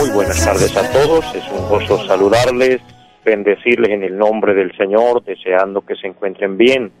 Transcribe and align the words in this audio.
muy 0.00 0.10
buenas 0.10 0.44
tardes 0.44 0.76
a 0.76 0.92
todos, 0.92 1.24
es 1.34 1.44
un 1.50 1.68
gozo 1.68 1.98
saludarles, 2.06 2.80
bendecirles 3.24 3.90
en 3.90 4.04
el 4.04 4.16
nombre 4.16 4.54
del 4.54 4.76
Señor, 4.76 5.24
deseando 5.24 5.82
que 5.82 5.96
se 5.96 6.06
encuentren 6.06 6.56
bien, 6.56 6.92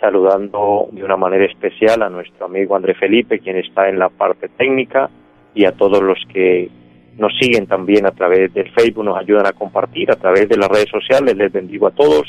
saludando 0.00 0.88
de 0.92 1.04
una 1.04 1.16
manera 1.16 1.46
especial 1.46 2.02
a 2.02 2.08
nuestro 2.08 2.46
amigo 2.46 2.76
André 2.76 2.94
Felipe, 2.94 3.38
quien 3.40 3.56
está 3.56 3.88
en 3.88 3.98
la 3.98 4.08
parte 4.08 4.48
técnica, 4.48 5.10
y 5.54 5.64
a 5.64 5.72
todos 5.72 6.02
los 6.02 6.18
que 6.32 6.70
nos 7.16 7.32
siguen 7.38 7.66
también 7.66 8.06
a 8.06 8.12
través 8.12 8.52
del 8.54 8.70
Facebook, 8.72 9.04
nos 9.04 9.18
ayudan 9.18 9.46
a 9.46 9.52
compartir 9.52 10.10
a 10.10 10.16
través 10.16 10.48
de 10.48 10.56
las 10.56 10.68
redes 10.68 10.90
sociales, 10.90 11.36
les 11.36 11.52
bendigo 11.52 11.88
a 11.88 11.92
todos. 11.92 12.26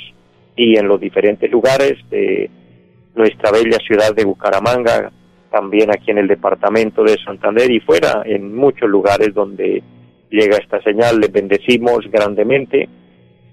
Y 0.56 0.78
en 0.78 0.88
los 0.88 1.00
diferentes 1.00 1.50
lugares 1.52 1.98
de 2.10 2.50
nuestra 3.16 3.52
bella 3.52 3.78
ciudad 3.86 4.16
de 4.16 4.26
Bucaramanga, 4.26 5.12
también 5.50 5.92
aquí 5.92 6.12
en 6.12 6.20
el 6.20 6.28
departamento 6.28 7.04
de 7.04 7.18
Santander 7.24 7.70
y 7.72 7.80
fuera, 7.80 8.24
en 8.26 8.56
muchos 8.56 8.90
lugares 8.90 9.34
donde 9.34 9.84
llega 10.30 10.58
esta 10.58 10.82
señal. 10.82 11.20
Les 11.20 11.32
bendecimos 11.32 12.00
grandemente, 12.12 12.88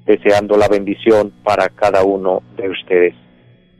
deseando 0.04 0.56
la 0.56 0.68
bendición 0.68 1.32
para 1.42 1.68
cada 1.68 2.04
uno 2.04 2.42
de 2.56 2.68
ustedes. 2.68 3.14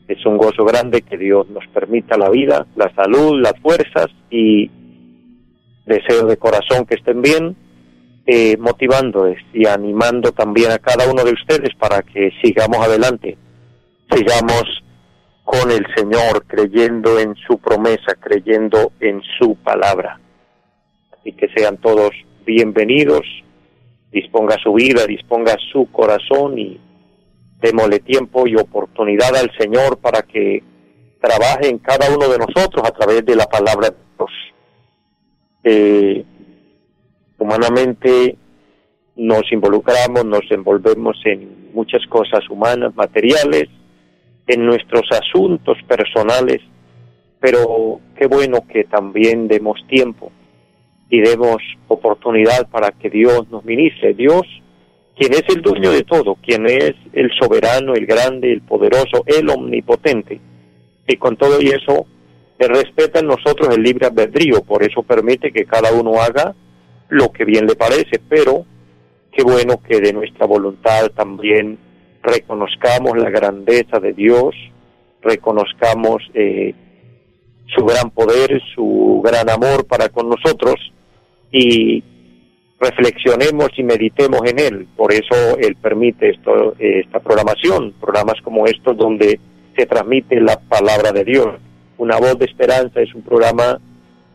Es 0.09 0.25
un 0.25 0.39
gozo 0.39 0.65
grande 0.65 1.03
que 1.03 1.17
Dios 1.17 1.49
nos 1.51 1.67
permita 1.69 2.17
la 2.17 2.31
vida, 2.31 2.67
la 2.77 2.93
salud, 2.95 3.41
las 3.41 3.59
fuerzas 3.61 4.07
y 4.31 4.71
deseo 5.85 6.27
de 6.27 6.37
corazón 6.37 6.85
que 6.87 6.95
estén 6.95 7.23
bien, 7.23 7.57
eh, 8.27 8.57
motivándoles 8.57 9.39
y 9.53 9.67
animando 9.67 10.33
también 10.33 10.73
a 10.73 10.79
cada 10.79 11.11
uno 11.11 11.23
de 11.25 11.33
ustedes 11.33 11.75
para 11.79 12.03
que 12.03 12.31
sigamos 12.43 12.79
adelante, 12.79 13.37
sigamos 14.11 14.83
con 15.47 15.71
el 15.71 15.87
Señor, 15.95 16.45
creyendo 16.49 17.21
en 17.21 17.37
su 17.37 17.59
promesa, 17.59 18.17
creyendo 18.19 18.91
en 18.99 19.23
su 19.39 19.55
palabra. 19.55 20.21
Así 21.13 21.33
que 21.33 21.49
sean 21.57 21.77
todos 21.77 22.11
bienvenidos, 22.45 23.23
disponga 24.11 24.57
su 24.61 24.73
vida, 24.75 25.07
disponga 25.07 25.57
su 25.73 25.87
corazón 25.93 26.59
y 26.59 26.81
démosle 27.61 28.01
tiempo 28.01 28.49
y 28.49 28.57
oportunidad 28.57 29.37
al 29.37 29.53
Señor 29.57 29.99
para 29.99 30.23
que 30.23 30.65
trabaje 31.21 31.69
en 31.69 31.79
cada 31.79 32.13
uno 32.13 32.29
de 32.29 32.39
nosotros 32.39 32.85
a 32.85 32.91
través 32.91 33.25
de 33.25 33.37
la 33.37 33.47
palabra 33.47 33.91
de 33.91 33.97
Dios. 34.19 34.31
Eh, 35.63 36.25
humanamente 37.39 38.37
nos 39.15 39.45
involucramos, 39.53 40.25
nos 40.25 40.51
envolvemos 40.51 41.17
en 41.25 41.73
muchas 41.73 42.05
cosas 42.09 42.41
humanas, 42.51 42.97
materiales, 42.97 43.69
en 44.47 44.65
nuestros 44.65 45.03
asuntos 45.11 45.77
personales, 45.89 46.61
pero 47.41 48.01
qué 48.17 48.27
bueno 48.27 48.65
que 48.67 48.85
también 48.85 49.49
demos 49.49 49.79
tiempo 49.89 50.33
y 51.09 51.21
demos 51.21 51.59
oportunidad 51.89 52.69
para 52.71 52.93
que 52.93 53.11
Dios 53.11 53.49
nos 53.51 53.65
ministre. 53.65 54.15
Dios, 54.15 54.43
quien 55.17 55.33
es 55.33 55.45
el 55.49 55.63
dueño 55.63 55.91
de 55.91 56.03
todo, 56.03 56.37
quien 56.37 56.67
es 56.67 56.95
el 57.13 57.31
soberano, 57.39 57.95
el 57.95 58.07
grande, 58.07 58.53
el 58.53 58.63
poderoso, 58.63 59.25
el 59.27 59.49
omnipotente. 59.49 60.41
Y 61.07 61.17
con 61.17 61.37
todo 61.37 61.61
y 61.61 61.69
eso, 61.69 62.07
le 62.59 62.69
respeta 62.69 63.21
en 63.21 63.27
nosotros 63.27 63.75
el 63.75 63.83
libre 63.83 64.07
albedrío, 64.07 64.63
por 64.63 64.83
eso 64.83 65.03
permite 65.03 65.53
que 65.53 65.67
cada 65.67 65.93
uno 65.93 66.21
haga 66.21 66.55
lo 67.09 67.31
que 67.31 67.45
bien 67.45 67.67
le 67.67 67.77
parece, 67.77 68.21
pero 68.29 68.65
qué 69.31 69.43
bueno 69.43 69.81
que 69.87 70.01
de 70.01 70.13
nuestra 70.13 70.47
voluntad 70.47 71.11
también 71.15 71.79
reconozcamos 72.27 73.17
la 73.17 73.31
grandeza 73.31 74.01
de 74.01 74.13
Dios, 74.13 74.55
reconozcamos 75.23 76.23
eh, 76.35 76.75
su 77.75 77.85
gran 77.85 78.11
poder, 78.11 78.61
su 78.75 79.23
gran 79.25 79.49
amor 79.49 79.87
para 79.87 80.09
con 80.09 80.29
nosotros 80.29 80.75
y 81.53 82.03
reflexionemos 82.81 83.71
y 83.77 83.83
meditemos 83.83 84.41
en 84.45 84.59
Él. 84.59 84.89
Por 84.97 85.13
eso 85.13 85.57
Él 85.59 85.77
permite 85.77 86.31
esto, 86.31 86.75
esta 86.79 87.21
programación, 87.21 87.95
programas 88.01 88.41
como 88.43 88.67
estos 88.67 88.97
donde 88.97 89.39
se 89.77 89.87
transmite 89.87 90.41
la 90.41 90.59
palabra 90.69 91.13
de 91.13 91.25
Dios. 91.25 91.49
Una 91.99 92.19
voz 92.19 92.39
de 92.39 92.47
esperanza 92.47 93.01
es 93.01 93.15
un 93.15 93.23
programa 93.23 93.81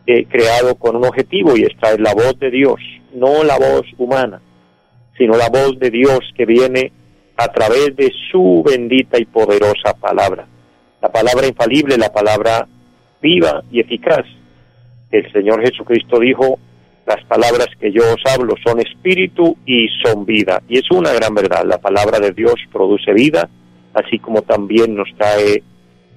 eh, 0.06 0.24
creado 0.26 0.74
con 0.76 0.96
un 0.96 1.04
objetivo 1.04 1.56
y 1.56 1.62
esta 1.62 1.92
es 1.92 2.00
la 2.00 2.14
voz 2.14 2.38
de 2.40 2.50
Dios, 2.50 2.80
no 3.14 3.44
la 3.44 3.56
voz 3.56 3.86
humana, 3.98 4.40
sino 5.16 5.36
la 5.36 5.48
voz 5.48 5.78
de 5.78 5.90
Dios 5.90 6.20
que 6.36 6.46
viene 6.46 6.92
a 7.36 7.48
través 7.48 7.96
de 7.96 8.12
su 8.30 8.62
bendita 8.64 9.18
y 9.18 9.24
poderosa 9.24 9.94
palabra. 9.94 10.46
La 11.00 11.10
palabra 11.10 11.46
infalible, 11.46 11.96
la 11.96 12.12
palabra 12.12 12.66
viva 13.20 13.62
y 13.70 13.80
eficaz. 13.80 14.24
El 15.10 15.30
Señor 15.32 15.62
Jesucristo 15.62 16.18
dijo, 16.18 16.58
las 17.06 17.24
palabras 17.24 17.68
que 17.80 17.90
yo 17.90 18.02
os 18.02 18.32
hablo 18.32 18.54
son 18.64 18.80
espíritu 18.80 19.56
y 19.66 19.88
son 20.02 20.24
vida. 20.24 20.62
Y 20.68 20.78
es 20.78 20.90
una 20.90 21.12
gran 21.12 21.34
verdad. 21.34 21.64
La 21.64 21.78
palabra 21.78 22.20
de 22.20 22.32
Dios 22.32 22.54
produce 22.70 23.12
vida, 23.12 23.48
así 23.94 24.18
como 24.18 24.42
también 24.42 24.94
nos 24.94 25.08
trae 25.16 25.62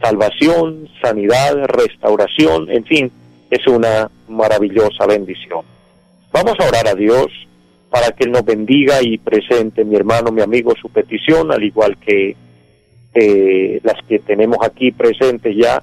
salvación, 0.01 0.87
sanidad, 1.01 1.65
restauración, 1.65 2.69
en 2.69 2.85
fin, 2.85 3.11
es 3.49 3.65
una 3.67 4.09
maravillosa 4.27 5.05
bendición. 5.07 5.61
Vamos 6.31 6.55
a 6.59 6.67
orar 6.67 6.87
a 6.87 6.95
Dios 6.95 7.27
para 7.95 8.11
que 8.11 8.25
Él 8.25 8.31
nos 8.33 8.43
bendiga 8.43 9.01
y 9.01 9.17
presente, 9.17 9.85
mi 9.85 9.95
hermano, 9.95 10.29
mi 10.29 10.41
amigo, 10.41 10.73
su 10.75 10.89
petición, 10.89 11.49
al 11.53 11.63
igual 11.63 11.95
que 11.97 12.35
las 13.83 13.95
que 14.05 14.19
tenemos 14.19 14.57
aquí 14.61 14.91
presentes 14.91 15.55
ya, 15.55 15.81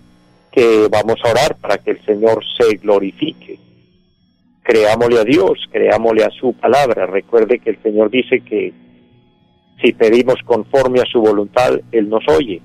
que 0.50 0.88
vamos 0.90 1.16
a 1.24 1.30
orar 1.30 1.56
para 1.56 1.78
que 1.78 1.92
el 1.92 2.04
Señor 2.04 2.44
se 2.58 2.76
glorifique. 2.76 3.58
Creámosle 4.62 5.20
a 5.20 5.24
Dios, 5.24 5.66
creámosle 5.70 6.24
a 6.24 6.28
su 6.28 6.52
palabra. 6.52 7.06
Recuerde 7.06 7.60
que 7.60 7.70
el 7.70 7.82
Señor 7.82 8.10
dice 8.10 8.40
que 8.40 8.74
si 9.80 9.94
pedimos 9.94 10.36
conforme 10.44 11.00
a 11.00 11.06
su 11.06 11.18
voluntad, 11.18 11.80
Él 11.92 12.10
nos 12.10 12.28
oye. 12.28 12.60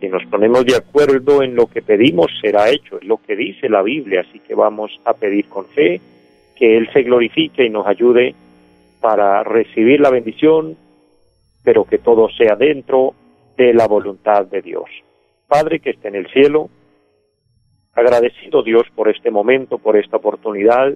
Si 0.00 0.08
nos 0.08 0.24
ponemos 0.26 0.66
de 0.66 0.74
acuerdo 0.74 1.44
en 1.44 1.54
lo 1.54 1.68
que 1.68 1.80
pedimos, 1.80 2.26
será 2.40 2.70
hecho. 2.70 2.98
Es 3.00 3.06
lo 3.06 3.18
que 3.18 3.36
dice 3.36 3.68
la 3.68 3.82
Biblia. 3.82 4.24
Así 4.28 4.40
que 4.40 4.56
vamos 4.56 4.90
a 5.04 5.12
pedir 5.12 5.44
con 5.44 5.64
fe 5.66 6.00
que 6.56 6.76
Él 6.76 6.88
se 6.92 7.04
glorifique 7.04 7.64
y 7.64 7.70
nos 7.70 7.86
ayude 7.86 8.34
para 9.04 9.44
recibir 9.44 10.00
la 10.00 10.08
bendición, 10.08 10.78
pero 11.62 11.84
que 11.84 11.98
todo 11.98 12.30
sea 12.30 12.56
dentro 12.56 13.12
de 13.54 13.74
la 13.74 13.86
voluntad 13.86 14.46
de 14.46 14.62
Dios. 14.62 14.88
Padre 15.46 15.80
que 15.80 15.90
esté 15.90 16.08
en 16.08 16.14
el 16.14 16.26
cielo, 16.28 16.70
agradecido 17.92 18.62
Dios 18.62 18.84
por 18.94 19.10
este 19.10 19.30
momento, 19.30 19.76
por 19.76 19.98
esta 19.98 20.16
oportunidad, 20.16 20.94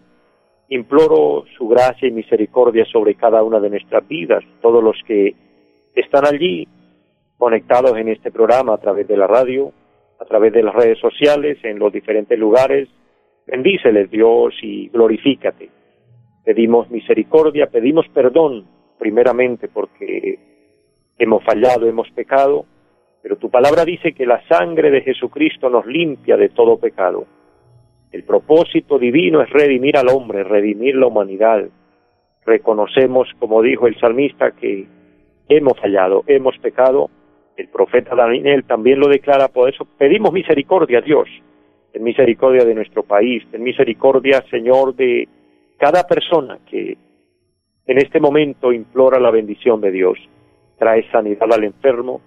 imploro 0.70 1.44
su 1.58 1.68
gracia 1.68 2.08
y 2.08 2.12
misericordia 2.12 2.86
sobre 2.86 3.14
cada 3.14 3.42
una 3.42 3.60
de 3.60 3.68
nuestras 3.68 4.08
vidas, 4.08 4.42
todos 4.62 4.82
los 4.82 4.96
que 5.06 5.34
están 5.94 6.24
allí 6.24 6.66
conectados 7.36 7.94
en 7.98 8.08
este 8.08 8.30
programa 8.30 8.72
a 8.72 8.78
través 8.78 9.06
de 9.06 9.18
la 9.18 9.26
radio, 9.26 9.70
a 10.18 10.24
través 10.24 10.54
de 10.54 10.62
las 10.62 10.74
redes 10.74 10.98
sociales, 10.98 11.58
en 11.62 11.78
los 11.78 11.92
diferentes 11.92 12.38
lugares. 12.38 12.88
Bendíceles 13.46 14.10
Dios 14.10 14.54
y 14.62 14.88
glorifícate 14.88 15.76
pedimos 16.48 16.90
misericordia, 16.90 17.66
pedimos 17.66 18.08
perdón, 18.08 18.64
primeramente 18.98 19.68
porque 19.68 20.38
hemos 21.18 21.44
fallado, 21.44 21.86
hemos 21.86 22.10
pecado, 22.12 22.64
pero 23.22 23.36
tu 23.36 23.50
palabra 23.50 23.84
dice 23.84 24.14
que 24.14 24.24
la 24.24 24.40
sangre 24.48 24.90
de 24.90 25.02
Jesucristo 25.02 25.68
nos 25.68 25.84
limpia 25.84 26.38
de 26.38 26.48
todo 26.48 26.78
pecado. 26.78 27.26
El 28.12 28.24
propósito 28.24 28.98
divino 28.98 29.42
es 29.42 29.50
redimir 29.50 29.98
al 29.98 30.08
hombre, 30.08 30.42
redimir 30.42 30.96
la 30.96 31.08
humanidad. 31.08 31.68
Reconocemos, 32.46 33.28
como 33.38 33.60
dijo 33.60 33.86
el 33.86 34.00
salmista, 34.00 34.52
que 34.52 34.86
hemos 35.50 35.78
fallado, 35.78 36.24
hemos 36.28 36.56
pecado. 36.60 37.10
El 37.58 37.68
profeta 37.68 38.14
Daniel 38.14 38.64
también 38.64 39.00
lo 39.00 39.08
declara, 39.08 39.48
por 39.48 39.68
eso 39.68 39.86
pedimos 39.98 40.32
misericordia 40.32 41.00
a 41.00 41.02
Dios, 41.02 41.28
en 41.92 42.02
misericordia 42.02 42.64
de 42.64 42.74
nuestro 42.74 43.02
país, 43.02 43.42
en 43.52 43.62
misericordia, 43.62 44.42
Señor, 44.50 44.94
de 44.94 45.28
cada 45.78 46.04
persona 46.06 46.58
que 46.68 46.96
en 47.86 47.98
este 47.98 48.20
momento 48.20 48.72
implora 48.72 49.18
la 49.18 49.30
bendición 49.30 49.80
de 49.80 49.90
Dios, 49.90 50.18
trae 50.76 51.10
sanidad 51.10 51.50
al 51.52 51.64
enfermo, 51.64 52.20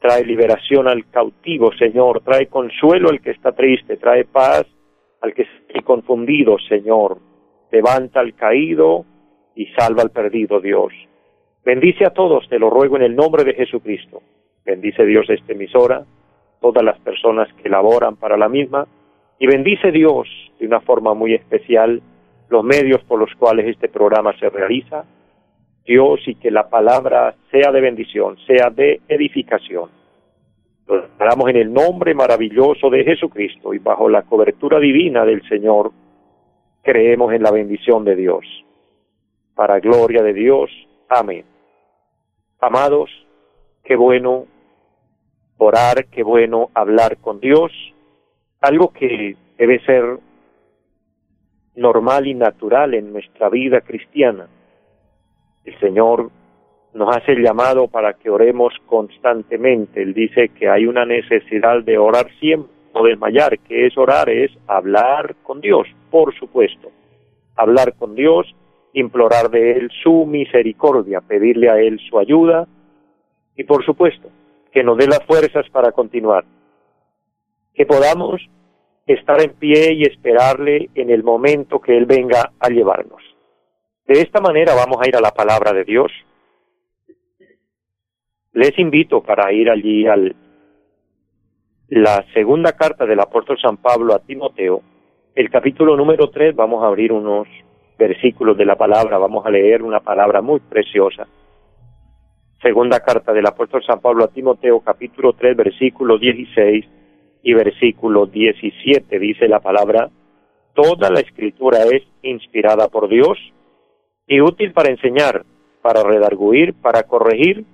trae 0.00 0.24
liberación 0.24 0.86
al 0.86 1.10
cautivo, 1.10 1.72
Señor, 1.72 2.20
trae 2.20 2.46
consuelo 2.46 3.08
al 3.08 3.20
que 3.20 3.32
está 3.32 3.52
triste, 3.52 3.96
trae 3.96 4.24
paz 4.24 4.64
al 5.20 5.34
que 5.34 5.42
esté 5.42 5.82
confundido, 5.82 6.56
Señor. 6.68 7.18
Levanta 7.72 8.20
al 8.20 8.34
caído 8.34 9.04
y 9.56 9.66
salva 9.76 10.02
al 10.02 10.10
perdido, 10.10 10.60
Dios. 10.60 10.92
Bendice 11.64 12.06
a 12.06 12.10
todos, 12.10 12.48
te 12.48 12.58
lo 12.58 12.70
ruego 12.70 12.96
en 12.96 13.02
el 13.02 13.16
nombre 13.16 13.42
de 13.42 13.54
Jesucristo. 13.54 14.22
Bendice 14.64 15.04
Dios 15.04 15.28
esta 15.28 15.52
emisora, 15.52 16.04
todas 16.60 16.84
las 16.84 16.98
personas 17.00 17.48
que 17.54 17.68
laboran 17.68 18.16
para 18.16 18.36
la 18.36 18.48
misma, 18.48 18.86
y 19.38 19.46
bendice 19.46 19.90
Dios 19.90 20.28
de 20.60 20.66
una 20.66 20.80
forma 20.80 21.14
muy 21.14 21.34
especial 21.34 22.00
los 22.48 22.64
medios 22.64 23.02
por 23.04 23.20
los 23.20 23.34
cuales 23.34 23.66
este 23.66 23.88
programa 23.88 24.36
se 24.38 24.48
realiza, 24.48 25.04
Dios, 25.84 26.20
y 26.26 26.34
que 26.34 26.50
la 26.50 26.68
palabra 26.68 27.34
sea 27.50 27.72
de 27.72 27.80
bendición, 27.80 28.36
sea 28.46 28.70
de 28.70 29.00
edificación. 29.08 29.90
Lo 30.86 31.48
en 31.48 31.56
el 31.56 31.72
nombre 31.72 32.14
maravilloso 32.14 32.88
de 32.88 33.04
Jesucristo 33.04 33.74
y 33.74 33.78
bajo 33.78 34.08
la 34.08 34.22
cobertura 34.22 34.78
divina 34.78 35.24
del 35.24 35.46
Señor, 35.48 35.92
creemos 36.82 37.32
en 37.34 37.42
la 37.42 37.50
bendición 37.50 38.04
de 38.04 38.16
Dios. 38.16 38.44
Para 39.54 39.80
gloria 39.80 40.22
de 40.22 40.32
Dios. 40.32 40.70
Amén. 41.08 41.44
Amados, 42.60 43.10
qué 43.84 43.96
bueno 43.96 44.46
orar, 45.58 46.06
qué 46.06 46.22
bueno 46.22 46.70
hablar 46.74 47.18
con 47.18 47.40
Dios, 47.40 47.72
algo 48.60 48.92
que 48.92 49.36
debe 49.58 49.80
ser 49.84 50.18
normal 51.78 52.26
y 52.26 52.34
natural 52.34 52.94
en 52.94 53.12
nuestra 53.12 53.48
vida 53.48 53.80
cristiana. 53.80 54.48
El 55.64 55.78
Señor 55.80 56.30
nos 56.92 57.16
hace 57.16 57.32
el 57.32 57.42
llamado 57.42 57.88
para 57.88 58.14
que 58.14 58.30
oremos 58.30 58.74
constantemente. 58.86 60.02
Él 60.02 60.12
dice 60.12 60.48
que 60.50 60.68
hay 60.68 60.86
una 60.86 61.04
necesidad 61.04 61.82
de 61.82 61.96
orar 61.96 62.28
siempre, 62.40 62.72
no 62.94 63.04
desmayar. 63.04 63.58
que 63.60 63.86
es 63.86 63.96
orar? 63.96 64.28
Es 64.28 64.50
hablar 64.66 65.36
con 65.42 65.60
Dios, 65.60 65.86
por 66.10 66.34
supuesto. 66.34 66.90
Hablar 67.56 67.94
con 67.94 68.14
Dios, 68.14 68.54
implorar 68.92 69.50
de 69.50 69.72
Él 69.72 69.90
su 70.02 70.26
misericordia, 70.26 71.20
pedirle 71.20 71.70
a 71.70 71.78
Él 71.78 72.00
su 72.08 72.18
ayuda 72.18 72.66
y, 73.56 73.64
por 73.64 73.84
supuesto, 73.84 74.28
que 74.72 74.82
nos 74.82 74.96
dé 74.96 75.06
las 75.06 75.24
fuerzas 75.24 75.68
para 75.70 75.92
continuar. 75.92 76.44
Que 77.74 77.86
podamos 77.86 78.40
estar 79.08 79.40
en 79.40 79.54
pie 79.54 79.94
y 79.94 80.02
esperarle 80.02 80.90
en 80.94 81.10
el 81.10 81.24
momento 81.24 81.80
que 81.80 81.96
Él 81.96 82.04
venga 82.04 82.52
a 82.60 82.68
llevarnos. 82.68 83.22
De 84.06 84.20
esta 84.20 84.40
manera 84.40 84.74
vamos 84.74 84.98
a 85.00 85.08
ir 85.08 85.16
a 85.16 85.20
la 85.20 85.30
palabra 85.30 85.72
de 85.72 85.84
Dios. 85.84 86.12
Les 88.52 88.78
invito 88.78 89.22
para 89.22 89.52
ir 89.52 89.70
allí 89.70 90.06
al 90.06 90.36
la 91.88 92.22
segunda 92.34 92.72
carta 92.72 93.06
del 93.06 93.18
apóstol 93.18 93.58
San 93.58 93.78
Pablo 93.78 94.14
a 94.14 94.18
Timoteo, 94.18 94.82
el 95.34 95.48
capítulo 95.48 95.96
número 95.96 96.28
3, 96.28 96.54
vamos 96.54 96.84
a 96.84 96.88
abrir 96.88 97.12
unos 97.12 97.48
versículos 97.98 98.58
de 98.58 98.66
la 98.66 98.76
palabra, 98.76 99.16
vamos 99.16 99.46
a 99.46 99.50
leer 99.50 99.82
una 99.82 100.00
palabra 100.00 100.42
muy 100.42 100.60
preciosa. 100.60 101.26
Segunda 102.60 103.00
carta 103.00 103.32
del 103.32 103.46
apóstol 103.46 103.82
San 103.86 104.00
Pablo 104.00 104.24
a 104.24 104.28
Timoteo, 104.28 104.80
capítulo 104.80 105.32
3, 105.32 105.56
versículo 105.56 106.18
16 106.18 106.97
y 107.48 107.54
versículo 107.54 108.26
17 108.26 109.18
dice 109.18 109.48
la 109.48 109.60
palabra, 109.60 110.10
toda 110.74 111.08
la 111.08 111.20
escritura 111.20 111.78
es 111.84 112.02
inspirada 112.20 112.88
por 112.88 113.08
Dios 113.08 113.38
y 114.26 114.42
útil 114.42 114.74
para 114.74 114.90
enseñar, 114.90 115.46
para 115.80 116.02
redarguir, 116.02 116.74
para 116.74 117.04
corregir, 117.04 117.64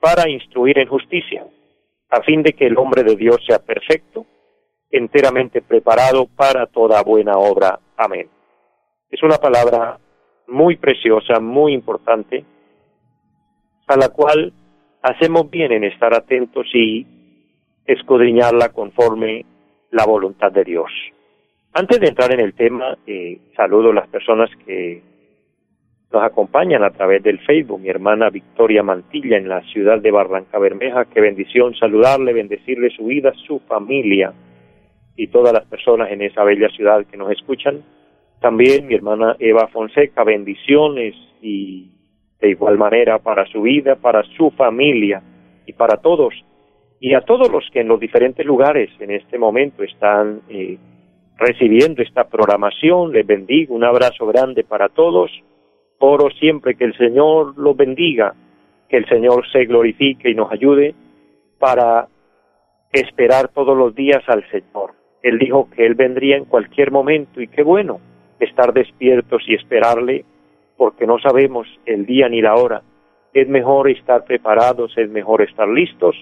para 0.00 0.28
instruir 0.28 0.80
en 0.80 0.88
justicia, 0.88 1.46
a 2.08 2.22
fin 2.22 2.42
de 2.42 2.54
que 2.54 2.66
el 2.66 2.76
hombre 2.76 3.04
de 3.04 3.14
Dios 3.14 3.36
sea 3.46 3.60
perfecto, 3.60 4.26
enteramente 4.90 5.62
preparado 5.62 6.26
para 6.26 6.66
toda 6.66 7.00
buena 7.04 7.34
obra. 7.38 7.78
Amén. 7.96 8.28
Es 9.12 9.22
una 9.22 9.36
palabra 9.36 10.00
muy 10.48 10.74
preciosa, 10.74 11.38
muy 11.38 11.72
importante, 11.72 12.44
a 13.86 13.96
la 13.96 14.08
cual 14.08 14.52
hacemos 15.02 15.48
bien 15.48 15.70
en 15.70 15.84
estar 15.84 16.12
atentos 16.14 16.66
y 16.74 17.19
escudriñarla 17.92 18.68
conforme 18.68 19.44
la 19.90 20.04
voluntad 20.06 20.52
de 20.52 20.64
Dios. 20.64 20.90
Antes 21.72 22.00
de 22.00 22.08
entrar 22.08 22.32
en 22.32 22.40
el 22.40 22.54
tema, 22.54 22.96
eh, 23.06 23.38
saludo 23.56 23.90
a 23.90 23.94
las 23.94 24.08
personas 24.08 24.48
que 24.64 25.02
nos 26.12 26.22
acompañan 26.22 26.84
a 26.84 26.90
través 26.90 27.22
del 27.22 27.40
Facebook, 27.40 27.80
mi 27.80 27.88
hermana 27.88 28.30
Victoria 28.30 28.82
Mantilla 28.82 29.36
en 29.36 29.48
la 29.48 29.62
ciudad 29.72 30.00
de 30.00 30.10
Barranca 30.10 30.58
Bermeja, 30.58 31.04
qué 31.06 31.20
bendición 31.20 31.74
saludarle, 31.74 32.32
bendecirle 32.32 32.90
su 32.90 33.06
vida, 33.06 33.32
su 33.46 33.60
familia 33.60 34.32
y 35.16 35.28
todas 35.28 35.52
las 35.52 35.64
personas 35.66 36.10
en 36.10 36.22
esa 36.22 36.44
bella 36.44 36.68
ciudad 36.70 37.06
que 37.06 37.16
nos 37.16 37.30
escuchan. 37.30 37.82
También 38.40 38.86
mi 38.86 38.94
hermana 38.94 39.36
Eva 39.38 39.68
Fonseca, 39.68 40.24
bendiciones 40.24 41.14
y 41.42 41.90
de 42.40 42.50
igual 42.50 42.78
manera 42.78 43.18
para 43.18 43.46
su 43.46 43.62
vida, 43.62 43.96
para 43.96 44.22
su 44.36 44.50
familia 44.52 45.22
y 45.66 45.72
para 45.72 45.98
todos 45.98 46.34
y 47.00 47.14
a 47.14 47.22
todos 47.22 47.50
los 47.50 47.68
que 47.72 47.80
en 47.80 47.88
los 47.88 47.98
diferentes 47.98 48.44
lugares 48.44 48.90
en 49.00 49.10
este 49.10 49.38
momento 49.38 49.82
están 49.82 50.42
eh, 50.50 50.76
recibiendo 51.38 52.02
esta 52.02 52.24
programación. 52.24 53.10
Les 53.12 53.26
bendigo, 53.26 53.74
un 53.74 53.84
abrazo 53.84 54.26
grande 54.26 54.64
para 54.64 54.90
todos. 54.90 55.30
Oro 55.98 56.30
siempre 56.30 56.74
que 56.74 56.84
el 56.84 56.96
Señor 56.96 57.56
los 57.56 57.74
bendiga, 57.74 58.34
que 58.88 58.98
el 58.98 59.08
Señor 59.08 59.50
se 59.50 59.64
glorifique 59.64 60.30
y 60.30 60.34
nos 60.34 60.52
ayude 60.52 60.94
para 61.58 62.06
esperar 62.92 63.48
todos 63.48 63.76
los 63.76 63.94
días 63.94 64.22
al 64.26 64.44
Señor. 64.50 64.92
Él 65.22 65.38
dijo 65.38 65.70
que 65.70 65.86
Él 65.86 65.94
vendría 65.94 66.36
en 66.36 66.44
cualquier 66.44 66.90
momento 66.90 67.40
y 67.40 67.48
qué 67.48 67.62
bueno 67.62 68.00
estar 68.38 68.74
despiertos 68.74 69.42
y 69.46 69.54
esperarle 69.54 70.24
porque 70.76 71.06
no 71.06 71.18
sabemos 71.18 71.66
el 71.86 72.04
día 72.04 72.28
ni 72.28 72.42
la 72.42 72.56
hora. 72.56 72.82
Es 73.32 73.48
mejor 73.48 73.88
estar 73.88 74.24
preparados, 74.24 74.92
es 74.98 75.08
mejor 75.08 75.40
estar 75.42 75.68
listos 75.68 76.16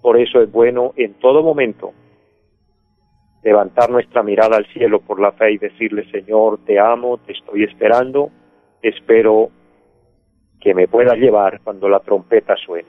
por 0.00 0.18
eso 0.18 0.40
es 0.40 0.50
bueno 0.50 0.92
en 0.96 1.14
todo 1.14 1.42
momento 1.42 1.92
levantar 3.42 3.90
nuestra 3.90 4.22
mirada 4.22 4.56
al 4.56 4.66
cielo 4.66 5.00
por 5.00 5.20
la 5.20 5.32
fe 5.32 5.52
y 5.52 5.58
decirle, 5.58 6.10
Señor, 6.10 6.58
te 6.64 6.78
amo, 6.78 7.18
te 7.18 7.32
estoy 7.32 7.64
esperando, 7.64 8.30
espero 8.82 9.50
que 10.60 10.74
me 10.74 10.88
puedas 10.88 11.16
llevar 11.16 11.60
cuando 11.62 11.88
la 11.88 12.00
trompeta 12.00 12.54
suene. 12.56 12.88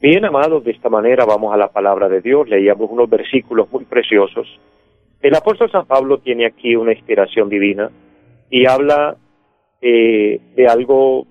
Bien, 0.00 0.24
amados, 0.24 0.64
de 0.64 0.70
esta 0.70 0.88
manera 0.88 1.24
vamos 1.24 1.52
a 1.52 1.56
la 1.56 1.68
palabra 1.68 2.08
de 2.08 2.20
Dios, 2.20 2.48
leíamos 2.48 2.88
unos 2.90 3.10
versículos 3.10 3.70
muy 3.70 3.84
preciosos. 3.84 4.46
El 5.20 5.34
apóstol 5.34 5.70
San 5.70 5.86
Pablo 5.86 6.18
tiene 6.18 6.46
aquí 6.46 6.74
una 6.76 6.92
inspiración 6.92 7.48
divina 7.48 7.90
y 8.48 8.66
habla 8.66 9.16
eh, 9.82 10.40
de 10.54 10.66
algo 10.66 11.26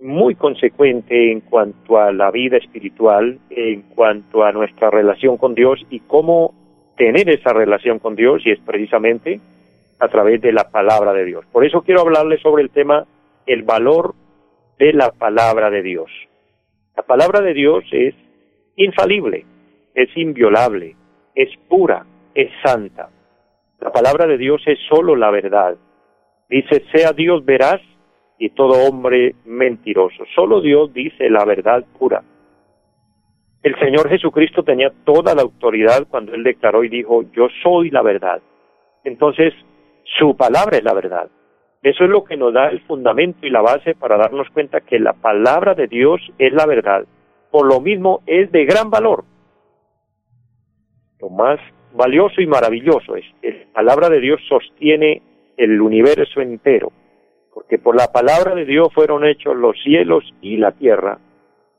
muy 0.00 0.34
consecuente 0.34 1.32
en 1.32 1.40
cuanto 1.40 1.98
a 1.98 2.12
la 2.12 2.30
vida 2.30 2.56
espiritual, 2.56 3.38
en 3.50 3.82
cuanto 3.82 4.44
a 4.44 4.52
nuestra 4.52 4.90
relación 4.90 5.36
con 5.36 5.54
Dios 5.54 5.80
y 5.90 6.00
cómo 6.00 6.54
tener 6.96 7.28
esa 7.28 7.52
relación 7.52 7.98
con 7.98 8.14
Dios 8.14 8.42
y 8.44 8.50
es 8.50 8.60
precisamente 8.60 9.40
a 9.98 10.08
través 10.08 10.40
de 10.40 10.52
la 10.52 10.70
palabra 10.70 11.12
de 11.12 11.24
Dios. 11.24 11.44
Por 11.50 11.64
eso 11.64 11.82
quiero 11.82 12.02
hablarles 12.02 12.40
sobre 12.42 12.62
el 12.62 12.70
tema 12.70 13.06
el 13.46 13.62
valor 13.62 14.14
de 14.78 14.92
la 14.92 15.10
palabra 15.10 15.70
de 15.70 15.82
Dios. 15.82 16.10
La 16.96 17.02
palabra 17.02 17.40
de 17.40 17.54
Dios 17.54 17.84
es 17.90 18.14
infalible, 18.76 19.44
es 19.94 20.08
inviolable, 20.16 20.94
es 21.34 21.48
pura, 21.68 22.04
es 22.34 22.50
santa. 22.62 23.08
La 23.80 23.90
palabra 23.90 24.26
de 24.26 24.38
Dios 24.38 24.62
es 24.66 24.78
solo 24.88 25.16
la 25.16 25.30
verdad. 25.30 25.76
Dice, 26.48 26.84
sea 26.92 27.12
Dios 27.12 27.44
veraz 27.44 27.80
y 28.38 28.50
todo 28.50 28.88
hombre 28.88 29.34
mentiroso. 29.44 30.24
Solo 30.34 30.60
Dios 30.60 30.92
dice 30.92 31.28
la 31.28 31.44
verdad 31.44 31.84
pura. 31.98 32.22
El 33.62 33.76
Señor 33.80 34.08
Jesucristo 34.08 34.62
tenía 34.62 34.92
toda 35.04 35.34
la 35.34 35.42
autoridad 35.42 36.06
cuando 36.08 36.32
Él 36.34 36.44
declaró 36.44 36.84
y 36.84 36.88
dijo, 36.88 37.24
yo 37.32 37.48
soy 37.62 37.90
la 37.90 38.02
verdad. 38.02 38.40
Entonces, 39.02 39.52
su 40.18 40.36
palabra 40.36 40.78
es 40.78 40.84
la 40.84 40.94
verdad. 40.94 41.28
Eso 41.82 42.04
es 42.04 42.10
lo 42.10 42.24
que 42.24 42.36
nos 42.36 42.54
da 42.54 42.68
el 42.68 42.80
fundamento 42.82 43.46
y 43.46 43.50
la 43.50 43.60
base 43.60 43.94
para 43.94 44.16
darnos 44.16 44.48
cuenta 44.50 44.80
que 44.80 44.98
la 44.98 45.12
palabra 45.12 45.74
de 45.74 45.88
Dios 45.88 46.20
es 46.38 46.52
la 46.52 46.66
verdad. 46.66 47.04
Por 47.50 47.66
lo 47.66 47.80
mismo, 47.80 48.22
es 48.26 48.50
de 48.52 48.64
gran 48.64 48.90
valor. 48.90 49.24
Lo 51.20 51.28
más 51.30 51.58
valioso 51.94 52.40
y 52.40 52.46
maravilloso 52.46 53.16
es, 53.16 53.24
la 53.42 53.72
palabra 53.72 54.08
de 54.08 54.20
Dios 54.20 54.40
sostiene 54.48 55.22
el 55.56 55.80
universo 55.80 56.40
entero 56.40 56.92
porque 57.58 57.78
por 57.80 57.96
la 57.96 58.12
palabra 58.12 58.54
de 58.54 58.64
Dios 58.64 58.86
fueron 58.94 59.26
hechos 59.26 59.56
los 59.56 59.74
cielos 59.82 60.22
y 60.40 60.58
la 60.58 60.70
tierra. 60.70 61.18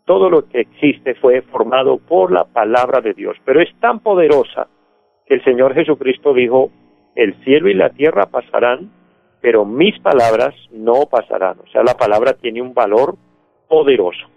Todo 0.03 0.29
lo 0.29 0.45
que 0.49 0.59
existe 0.59 1.15
fue 1.15 1.41
formado 1.41 1.99
por 1.99 2.33
la 2.33 2.43
palabra 2.43 2.99
de 2.99 3.13
Dios, 3.13 3.37
pero 3.45 3.61
es 3.61 3.69
tan 3.79 4.01
poderosa 4.01 4.67
que 5.25 5.35
el 5.35 5.43
Señor 5.45 5.73
Jesucristo 5.73 6.33
dijo, 6.33 6.69
el 7.15 7.33
cielo 7.45 7.69
y 7.69 7.75
la 7.75 7.91
tierra 7.91 8.25
pasarán, 8.25 8.91
pero 9.39 9.63
mis 9.63 9.97
palabras 10.01 10.53
no 10.69 11.05
pasarán. 11.09 11.59
O 11.61 11.67
sea, 11.71 11.81
la 11.81 11.93
palabra 11.93 12.33
tiene 12.33 12.61
un 12.61 12.73
valor 12.73 13.15
poderoso. 13.69 14.27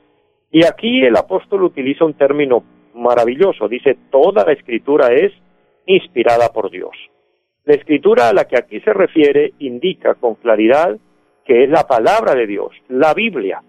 Y 0.53 0.65
aquí 0.65 1.03
el 1.05 1.17
apóstol 1.17 1.65
utiliza 1.65 2.05
un 2.05 2.15
término 2.15 2.63
maravilloso, 2.95 3.67
dice, 3.67 3.99
toda 4.13 4.45
la 4.45 4.53
escritura 4.53 5.09
es 5.13 5.33
inspirada 5.87 6.51
por 6.51 6.71
Dios. 6.71 6.93
La 7.65 7.75
escritura 7.75 8.29
a 8.29 8.33
la 8.33 8.45
que 8.45 8.57
aquí 8.57 8.79
se 8.79 8.93
refiere 8.93 9.55
indica 9.59 10.15
con 10.15 10.37
claridad 10.37 10.97
que 11.45 11.65
es 11.65 11.71
la 11.71 11.87
palabra 11.87 12.35
de 12.35 12.47
Dios, 12.47 12.71
la 12.89 13.15
Biblia. 13.15 13.63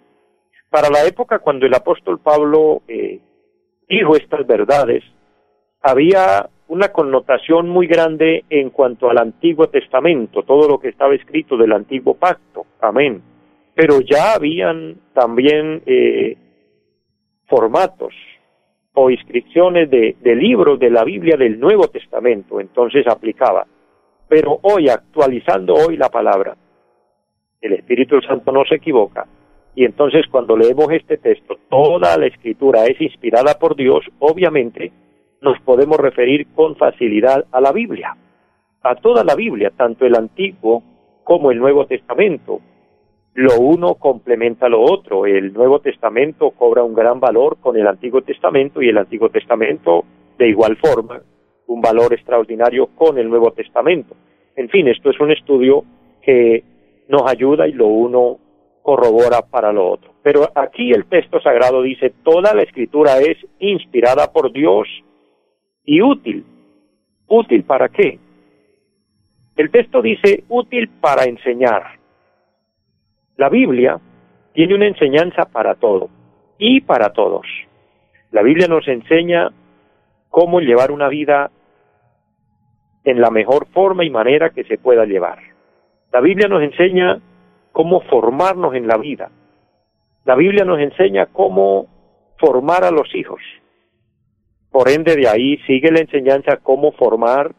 Para 0.70 0.90
la 0.90 1.06
época 1.06 1.40
cuando 1.40 1.66
el 1.66 1.74
apóstol 1.74 2.20
Pablo 2.20 2.82
eh, 2.88 3.20
dijo 3.88 4.16
estas 4.16 4.46
verdades, 4.46 5.04
había 5.82 6.50
una 6.68 6.90
connotación 6.90 7.70
muy 7.70 7.88
grande 7.88 8.46
en 8.50 8.70
cuanto 8.70 9.10
al 9.10 9.18
Antiguo 9.18 9.68
Testamento, 9.68 10.44
todo 10.44 10.68
lo 10.68 10.80
que 10.80 10.90
estaba 10.90 11.14
escrito 11.14 11.58
del 11.58 11.74
Antiguo 11.74 12.16
Pacto. 12.16 12.66
Amén. 12.82 13.22
Pero 13.76 14.02
ya 14.02 14.34
habían 14.34 14.98
también 15.14 15.82
eh, 15.86 16.38
formatos 17.48 18.14
o 18.94 19.10
inscripciones 19.10 19.90
de, 19.90 20.16
de 20.22 20.36
libros 20.36 20.80
de 20.80 20.90
la 20.90 21.04
Biblia 21.04 21.36
del 21.38 21.60
Nuevo 21.60 21.88
Testamento, 21.88 22.60
entonces 22.60 23.06
aplicaba. 23.08 23.66
Pero 24.28 24.60
hoy, 24.62 24.90
actualizando 24.90 25.74
hoy 25.74 25.98
la 25.98 26.10
palabra, 26.10 26.56
el 27.64 27.74
Espíritu 27.74 28.22
Santo 28.22 28.52
no 28.52 28.64
se 28.66 28.76
equivoca, 28.76 29.26
y 29.76 29.86
entonces 29.86 30.26
cuando 30.30 30.56
leemos 30.56 30.92
este 30.92 31.18
texto, 31.18 31.58
toda 31.70 32.18
la 32.18 32.28
escritura 32.28 32.86
es 32.86 33.02
inspirada 33.02 33.56
por 33.58 33.76
Dios, 33.76 34.06
obviamente 34.20 34.92
nos 35.42 35.60
podemos 35.62 35.98
referir 35.98 36.48
con 36.56 36.76
facilidad 36.76 37.46
a 37.52 37.60
la 37.60 37.72
Biblia, 37.72 38.16
a 38.82 38.96
toda 38.96 39.24
la 39.24 39.36
Biblia, 39.36 39.72
tanto 39.76 40.06
el 40.06 40.16
Antiguo 40.16 40.84
como 41.24 41.52
el 41.52 41.60
Nuevo 41.60 41.86
Testamento. 41.86 42.62
Lo 43.34 43.60
uno 43.60 43.96
complementa 43.96 44.70
lo 44.70 44.82
otro. 44.82 45.26
El 45.26 45.54
Nuevo 45.54 45.80
Testamento 45.80 46.52
cobra 46.52 46.84
un 46.84 46.94
gran 46.94 47.20
valor 47.20 47.58
con 47.60 47.76
el 47.78 47.88
Antiguo 47.88 48.22
Testamento 48.22 48.82
y 48.82 48.90
el 48.90 48.98
Antiguo 48.98 49.30
Testamento 49.30 50.06
de 50.38 50.50
igual 50.50 50.78
forma 50.78 51.22
un 51.68 51.82
valor 51.82 52.14
extraordinario 52.14 52.88
con 52.88 53.18
el 53.18 53.30
Nuevo 53.30 53.52
Testamento. 53.52 54.16
En 54.56 54.70
fin, 54.70 54.88
esto 54.88 55.10
es 55.10 55.20
un 55.20 55.32
estudio 55.32 55.84
que 56.22 56.64
nos 57.14 57.30
ayuda 57.30 57.68
y 57.68 57.74
lo 57.74 57.86
uno 57.86 58.40
corrobora 58.82 59.44
para 59.44 59.72
lo 59.72 59.88
otro. 59.88 60.16
Pero 60.24 60.50
aquí 60.56 60.92
el 60.92 61.06
texto 61.06 61.40
sagrado 61.42 61.84
dice, 61.84 62.12
toda 62.24 62.56
la 62.56 62.64
escritura 62.64 63.20
es 63.20 63.38
inspirada 63.60 64.34
por 64.34 64.52
Dios 64.52 64.88
y 65.86 66.02
útil. 66.02 66.44
¿Útil 67.28 67.64
para 67.66 67.90
qué? 67.90 68.20
El 69.56 69.70
texto 69.70 70.02
dice 70.02 70.44
útil 70.50 70.90
para 71.00 71.26
enseñar. 71.26 72.00
La 73.38 73.50
Biblia 73.50 74.00
tiene 74.54 74.74
una 74.74 74.88
enseñanza 74.88 75.46
para 75.46 75.76
todo 75.76 76.10
y 76.58 76.82
para 76.82 77.14
todos. 77.14 77.46
La 78.32 78.42
Biblia 78.42 78.68
nos 78.68 78.88
enseña 78.88 79.52
cómo 80.30 80.62
llevar 80.62 80.92
una 80.92 81.10
vida 81.10 81.52
en 83.04 83.22
la 83.22 83.30
mejor 83.30 83.68
forma 83.68 84.04
y 84.04 84.10
manera 84.10 84.50
que 84.50 84.64
se 84.64 84.80
pueda 84.80 85.06
llevar. 85.06 85.53
La 86.14 86.22
Biblia 86.22 86.48
nos 86.48 86.62
enseña 86.62 87.20
cómo 87.72 88.02
formarnos 88.02 88.76
en 88.76 88.88
la 88.88 88.98
vida. 88.98 89.32
La 90.26 90.36
Biblia 90.36 90.64
nos 90.64 90.80
enseña 90.80 91.26
cómo 91.26 91.88
formar 92.38 92.84
a 92.84 92.92
los 92.92 93.14
hijos. 93.16 93.42
Por 94.70 94.90
ende, 94.90 95.16
de 95.16 95.28
ahí 95.28 95.58
sigue 95.66 95.92
la 95.92 96.02
enseñanza 96.02 96.58
cómo 96.58 96.92
formar 96.92 97.56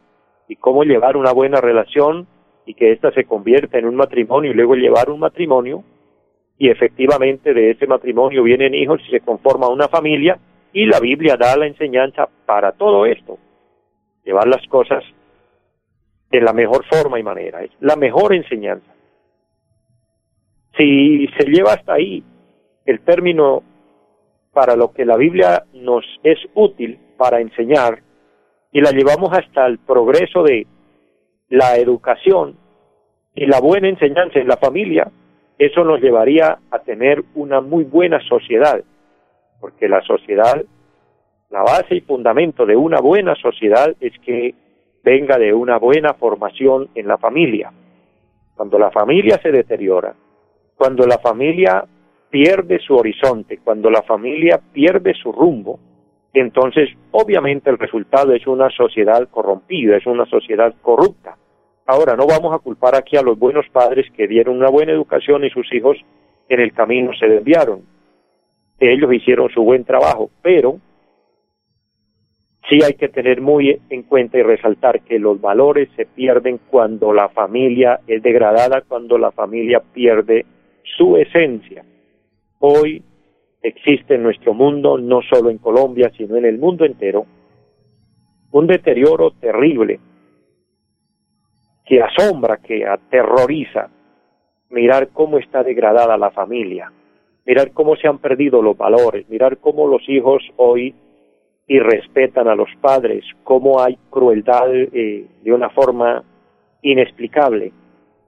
y 0.47 0.55
cómo 0.55 0.85
llevar 0.85 1.17
una 1.17 1.33
buena 1.33 1.61
relación 1.61 2.29
y 2.65 2.75
que 2.75 2.93
ésta 2.93 3.11
se 3.11 3.25
convierta 3.25 3.77
en 3.77 3.87
un 3.87 3.97
matrimonio 3.97 4.53
y 4.53 4.55
luego 4.55 4.77
llevar 4.77 5.11
un 5.11 5.19
matrimonio 5.19 5.83
y 6.57 6.71
efectivamente 6.71 7.55
de 7.55 7.73
ese 7.73 7.89
matrimonio 7.89 8.45
vienen 8.45 8.73
hijos 8.73 9.01
y 9.09 9.11
se 9.11 9.21
conforma 9.21 9.69
una 9.69 9.89
familia 9.89 10.39
y 10.73 10.87
la 10.87 11.01
Biblia 11.01 11.37
da 11.37 11.57
la 11.57 11.67
enseñanza 11.67 12.29
para 12.47 12.71
todo 12.71 13.05
esto, 13.05 13.37
llevar 14.25 14.47
las 14.47 14.65
cosas 14.69 15.03
de 16.35 16.41
la 16.41 16.53
mejor 16.53 16.85
forma 16.87 17.21
y 17.21 17.23
manera, 17.23 17.63
es 17.63 17.71
la 17.79 17.95
mejor 17.95 18.35
enseñanza. 18.35 18.93
Si 20.77 21.29
se 21.39 21.47
lleva 21.47 21.75
hasta 21.75 21.95
ahí 21.95 22.25
el 22.85 22.99
término 23.03 23.63
para 24.53 24.75
lo 24.75 24.93
que 24.93 25.05
la 25.05 25.17
Biblia 25.17 25.63
nos 25.75 26.05
es 26.25 26.39
útil 26.55 26.99
para 27.17 27.41
enseñar 27.41 28.01
y 28.73 28.81
la 28.81 28.91
llevamos 28.91 29.33
hasta 29.33 29.65
el 29.67 29.79
progreso 29.79 30.43
de 30.43 30.67
la 31.51 31.77
educación 31.77 32.57
y 33.37 33.47
la 33.47 33.61
buena 33.61 33.89
enseñanza 33.89 34.41
en 34.41 34.49
la 34.49 34.57
familia, 34.57 35.09
eso 35.57 35.85
nos 35.85 36.01
llevaría 36.01 36.59
a 36.69 36.79
tener 36.81 37.23
una 37.37 37.61
muy 37.61 37.85
buena 37.85 38.19
sociedad 38.29 38.83
porque 39.61 39.89
la 39.89 40.03
sociedad, 40.03 40.65
la 41.51 41.63
base 41.63 41.95
y 41.95 42.01
fundamento 42.01 42.67
de 42.67 42.75
una 42.75 43.01
buena 43.01 43.37
sociedad 43.37 43.95
es 44.01 44.13
que 44.19 44.53
venga 45.05 45.39
de 45.39 45.53
una 45.53 45.79
buena 45.79 46.15
formación 46.15 46.89
en 46.95 47.07
la 47.07 47.19
familia. 47.19 47.73
Cuando 48.57 48.79
la 48.79 48.91
familia 48.91 49.39
se 49.43 49.53
deteriora, 49.53 50.15
cuando 50.77 51.07
la 51.07 51.19
familia 51.19 51.85
pierde 52.31 52.79
su 52.81 52.97
horizonte, 52.97 53.59
cuando 53.63 53.91
la 53.91 54.03
familia 54.03 54.61
pierde 54.73 55.15
su 55.15 55.31
rumbo, 55.31 55.79
entonces 56.33 56.89
obviamente 57.13 57.71
el 57.71 57.79
resultado 57.79 58.33
es 58.33 58.47
una 58.47 58.71
sociedad 58.71 59.29
corrompida, 59.31 59.97
es 59.97 60.07
una 60.07 60.27
sociedad 60.27 60.75
corrupta. 60.83 61.37
Ahora, 61.87 62.17
no 62.17 62.27
vamos 62.27 62.55
a 62.55 62.59
culpar 62.59 62.97
aquí 62.97 63.17
a 63.17 63.23
los 63.23 63.39
buenos 63.39 63.67
padres 63.71 64.07
que 64.17 64.27
dieron 64.27 64.57
una 64.57 64.71
buena 64.71 64.93
educación 64.93 65.45
y 65.45 65.51
sus 65.51 65.71
hijos 65.73 65.99
en 66.49 66.61
el 66.61 66.73
camino 66.73 67.13
se 67.19 67.27
desviaron 67.27 67.95
ellos 68.93 69.13
hicieron 69.13 69.51
su 69.51 69.63
buen 69.63 69.85
trabajo, 69.85 70.31
pero 70.43 70.79
sí 72.69 72.79
hay 72.85 72.95
que 72.95 73.09
tener 73.09 73.41
muy 73.41 73.81
en 73.91 74.03
cuenta 74.03 74.39
y 74.39 74.43
resaltar 74.43 75.03
que 75.03 75.19
los 75.19 75.41
valores 75.41 75.89
se 75.97 76.07
pierden 76.07 76.59
cuando 76.71 77.13
la 77.13 77.29
familia 77.29 78.01
es 78.07 78.23
degradada, 78.23 78.83
cuando 78.83 79.19
la 79.19 79.33
familia 79.33 79.83
pierde 79.93 80.47
su 80.97 81.17
esencia. 81.17 81.85
Hoy 82.59 83.03
existe 83.63 84.15
en 84.15 84.23
nuestro 84.23 84.55
mundo, 84.55 84.99
no 84.99 85.21
solo 85.23 85.51
en 85.51 85.59
Colombia, 85.59 86.11
sino 86.17 86.37
en 86.37 86.45
el 86.45 86.59
mundo 86.59 86.85
entero, 86.85 87.27
un 88.53 88.67
deterioro 88.67 89.33
terrible 89.33 90.01
que 91.85 92.03
asombra, 92.03 92.59
que 92.59 92.87
aterroriza 92.87 93.91
mirar 94.71 95.09
cómo 95.09 95.39
está 95.39 95.63
degradada 95.63 96.17
la 96.17 96.31
familia 96.31 96.91
mirar 97.47 97.73
cómo 97.73 97.97
se 97.97 98.09
han 98.09 98.19
perdido 98.19 98.63
los 98.63 98.77
valores, 98.77 99.29
mirar 99.29 99.59
cómo 99.59 99.87
los 99.87 100.09
hijos 100.09 100.43
hoy 100.57 100.95
irrespetan 101.67 102.49
a 102.49 102.55
los 102.55 102.69
padres, 102.81 103.25
cómo 103.43 103.81
hay 103.81 103.99
crueldad 104.11 104.73
eh, 104.75 105.27
de 105.43 105.53
una 105.53 105.71
forma 105.71 106.23
inexplicable, 106.83 107.73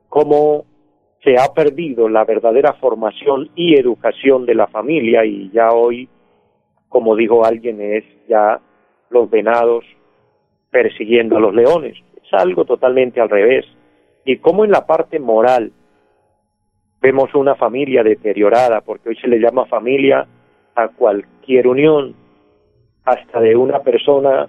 cómo 0.08 0.64
se 1.22 1.36
ha 1.38 1.52
perdido 1.54 2.08
la 2.08 2.24
verdadera 2.24 2.74
formación 2.74 3.50
y 3.54 3.78
educación 3.78 4.46
de 4.46 4.54
la 4.54 4.66
familia 4.68 5.24
y 5.24 5.50
ya 5.50 5.72
hoy, 5.72 6.08
como 6.88 7.16
dijo 7.16 7.44
alguien, 7.44 7.80
es 7.80 8.04
ya 8.28 8.60
los 9.10 9.28
venados 9.28 9.84
persiguiendo 10.70 11.36
a 11.36 11.40
los 11.40 11.54
leones. 11.54 11.96
Es 12.16 12.32
algo 12.32 12.64
totalmente 12.64 13.20
al 13.20 13.28
revés. 13.28 13.66
Y 14.24 14.38
cómo 14.38 14.64
en 14.64 14.70
la 14.70 14.86
parte 14.86 15.18
moral 15.18 15.72
Vemos 17.00 17.32
una 17.34 17.54
familia 17.54 18.02
deteriorada, 18.02 18.80
porque 18.80 19.10
hoy 19.10 19.16
se 19.16 19.28
le 19.28 19.38
llama 19.38 19.66
familia 19.66 20.26
a 20.74 20.88
cualquier 20.88 21.68
unión, 21.68 22.16
hasta 23.06 23.40
de 23.40 23.56
una 23.56 23.78
persona 23.80 24.48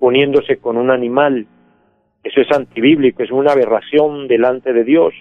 uniéndose 0.00 0.58
con 0.58 0.76
un 0.76 0.90
animal. 0.90 1.46
Eso 2.22 2.40
es 2.40 2.50
antibíblico, 2.50 3.22
es 3.22 3.30
una 3.30 3.52
aberración 3.52 4.26
delante 4.26 4.72
de 4.72 4.84
Dios. 4.84 5.14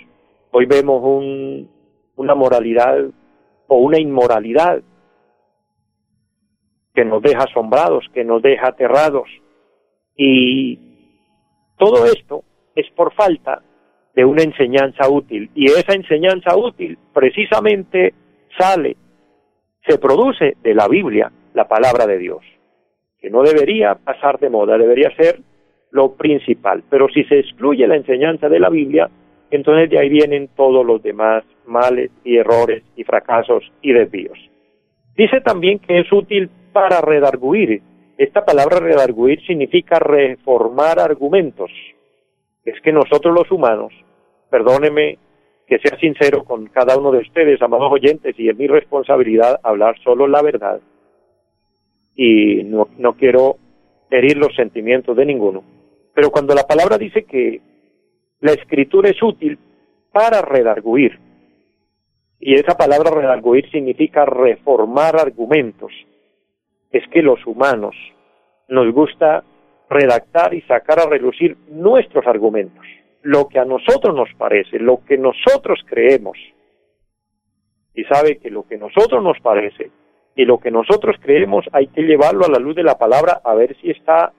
Hoy 0.51 0.65
vemos 0.65 1.01
un, 1.03 1.69
una 2.15 2.33
moralidad 2.33 3.05
o 3.67 3.77
una 3.77 3.99
inmoralidad 3.99 4.81
que 6.93 7.05
nos 7.05 7.21
deja 7.21 7.43
asombrados, 7.43 8.05
que 8.13 8.23
nos 8.23 8.41
deja 8.41 8.69
aterrados. 8.69 9.29
Y 10.17 10.79
todo 11.77 12.05
esto 12.05 12.43
es 12.75 12.89
por 12.95 13.13
falta 13.13 13.61
de 14.15 14.25
una 14.25 14.41
enseñanza 14.41 15.07
útil. 15.07 15.51
Y 15.53 15.65
esa 15.65 15.93
enseñanza 15.93 16.57
útil 16.57 16.97
precisamente 17.13 18.13
sale, 18.57 18.95
se 19.85 19.99
produce 19.99 20.57
de 20.63 20.73
la 20.73 20.87
Biblia, 20.87 21.31
la 21.55 21.67
palabra 21.67 22.05
de 22.05 22.19
Dios, 22.19 22.43
que 23.19 23.29
no 23.29 23.41
debería 23.41 23.95
pasar 23.95 24.39
de 24.39 24.49
moda, 24.49 24.77
debería 24.77 25.09
ser 25.15 25.39
lo 25.89 26.13
principal. 26.13 26.83
Pero 26.89 27.07
si 27.07 27.23
se 27.23 27.39
excluye 27.39 27.87
la 27.87 27.95
enseñanza 27.95 28.49
de 28.49 28.59
la 28.59 28.69
Biblia, 28.69 29.09
entonces 29.49 29.89
de 29.89 29.97
ahí 29.97 30.09
vienen 30.09 30.49
todos 30.55 30.85
los 30.85 31.01
demás 31.01 31.43
males 31.65 32.11
y 32.25 32.35
errores 32.35 32.83
y 32.97 33.05
fracasos 33.05 33.63
y 33.81 33.93
desvíos. 33.93 34.37
Dice 35.15 35.39
también 35.39 35.79
que 35.79 35.99
es 35.99 36.11
útil 36.11 36.49
para 36.73 36.99
redarguir. 36.99 37.81
Esta 38.17 38.43
palabra 38.43 38.79
redarguir 38.79 39.41
significa 39.45 39.97
reformar 39.97 40.99
argumentos. 40.99 41.71
Es 42.65 42.79
que 42.81 42.91
nosotros 42.91 43.33
los 43.33 43.49
humanos 43.49 43.93
perdóneme 44.49 45.17
que 45.67 45.79
sea 45.79 45.97
sincero 45.99 46.43
con 46.43 46.67
cada 46.67 46.97
uno 46.97 47.11
de 47.11 47.19
ustedes, 47.19 47.61
amados 47.61 47.91
oyentes, 47.91 48.37
y 48.37 48.49
es 48.49 48.57
mi 48.57 48.67
responsabilidad 48.67 49.59
hablar 49.63 49.97
solo 50.03 50.27
la 50.27 50.41
verdad. 50.41 50.81
Y 52.15 52.63
no, 52.63 52.87
no 52.97 53.13
quiero 53.13 53.57
herir 54.09 54.37
los 54.37 54.55
sentimientos 54.55 55.15
de 55.15 55.25
ninguno. 55.25 55.63
Pero 56.13 56.31
cuando 56.31 56.55
la 56.55 56.63
palabra 56.63 56.97
dice 56.97 57.23
que 57.23 57.61
la 58.39 58.53
escritura 58.53 59.09
es 59.09 59.21
útil 59.21 59.57
para 60.11 60.41
redarguir, 60.41 61.19
y 62.39 62.55
esa 62.55 62.77
palabra 62.77 63.11
redarguir 63.11 63.69
significa 63.71 64.25
reformar 64.25 65.17
argumentos, 65.19 65.91
es 66.91 67.03
que 67.09 67.21
los 67.21 67.45
humanos 67.45 67.95
nos 68.69 68.93
gusta 68.93 69.43
redactar 69.89 70.53
y 70.53 70.61
sacar 70.61 70.99
a 70.99 71.09
relucir 71.09 71.57
nuestros 71.67 72.25
argumentos, 72.25 72.85
lo 73.21 73.47
que 73.47 73.59
a 73.59 73.65
nosotros 73.65 74.15
nos 74.15 74.29
parece, 74.37 74.79
lo 74.79 75.03
que 75.05 75.17
nosotros 75.17 75.79
creemos. 75.85 76.37
Y 77.93 78.03
sabe 78.05 78.37
que 78.37 78.49
lo 78.49 78.67
que 78.67 78.77
nosotros 78.77 79.23
nos 79.23 79.39
parece 79.39 79.89
y 80.35 80.45
lo 80.45 80.57
que 80.57 80.71
nosotros 80.71 81.15
creemos 81.21 81.65
hay 81.71 81.87
que 81.87 82.03
llevarlo 82.03 82.45
a 82.45 82.49
la 82.49 82.59
luz 82.59 82.75
de 82.75 82.83
la 82.83 82.97
palabra 82.97 83.41
a 83.43 83.55
ver 83.55 83.75
si 83.81 83.91
está 83.91 84.33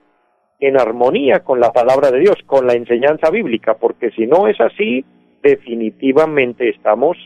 en 0.59 0.79
armonía 0.79 1.41
con 1.41 1.59
la 1.59 1.71
palabra 1.71 2.11
de 2.11 2.19
Dios, 2.19 2.37
con 2.45 2.65
la 2.65 2.73
enseñanza 2.73 3.29
bíblica, 3.29 3.75
porque 3.75 4.11
si 4.11 4.25
no 4.25 4.47
es 4.47 4.59
así, 4.59 5.05
definitivamente 5.41 6.69
estamos 6.69 7.17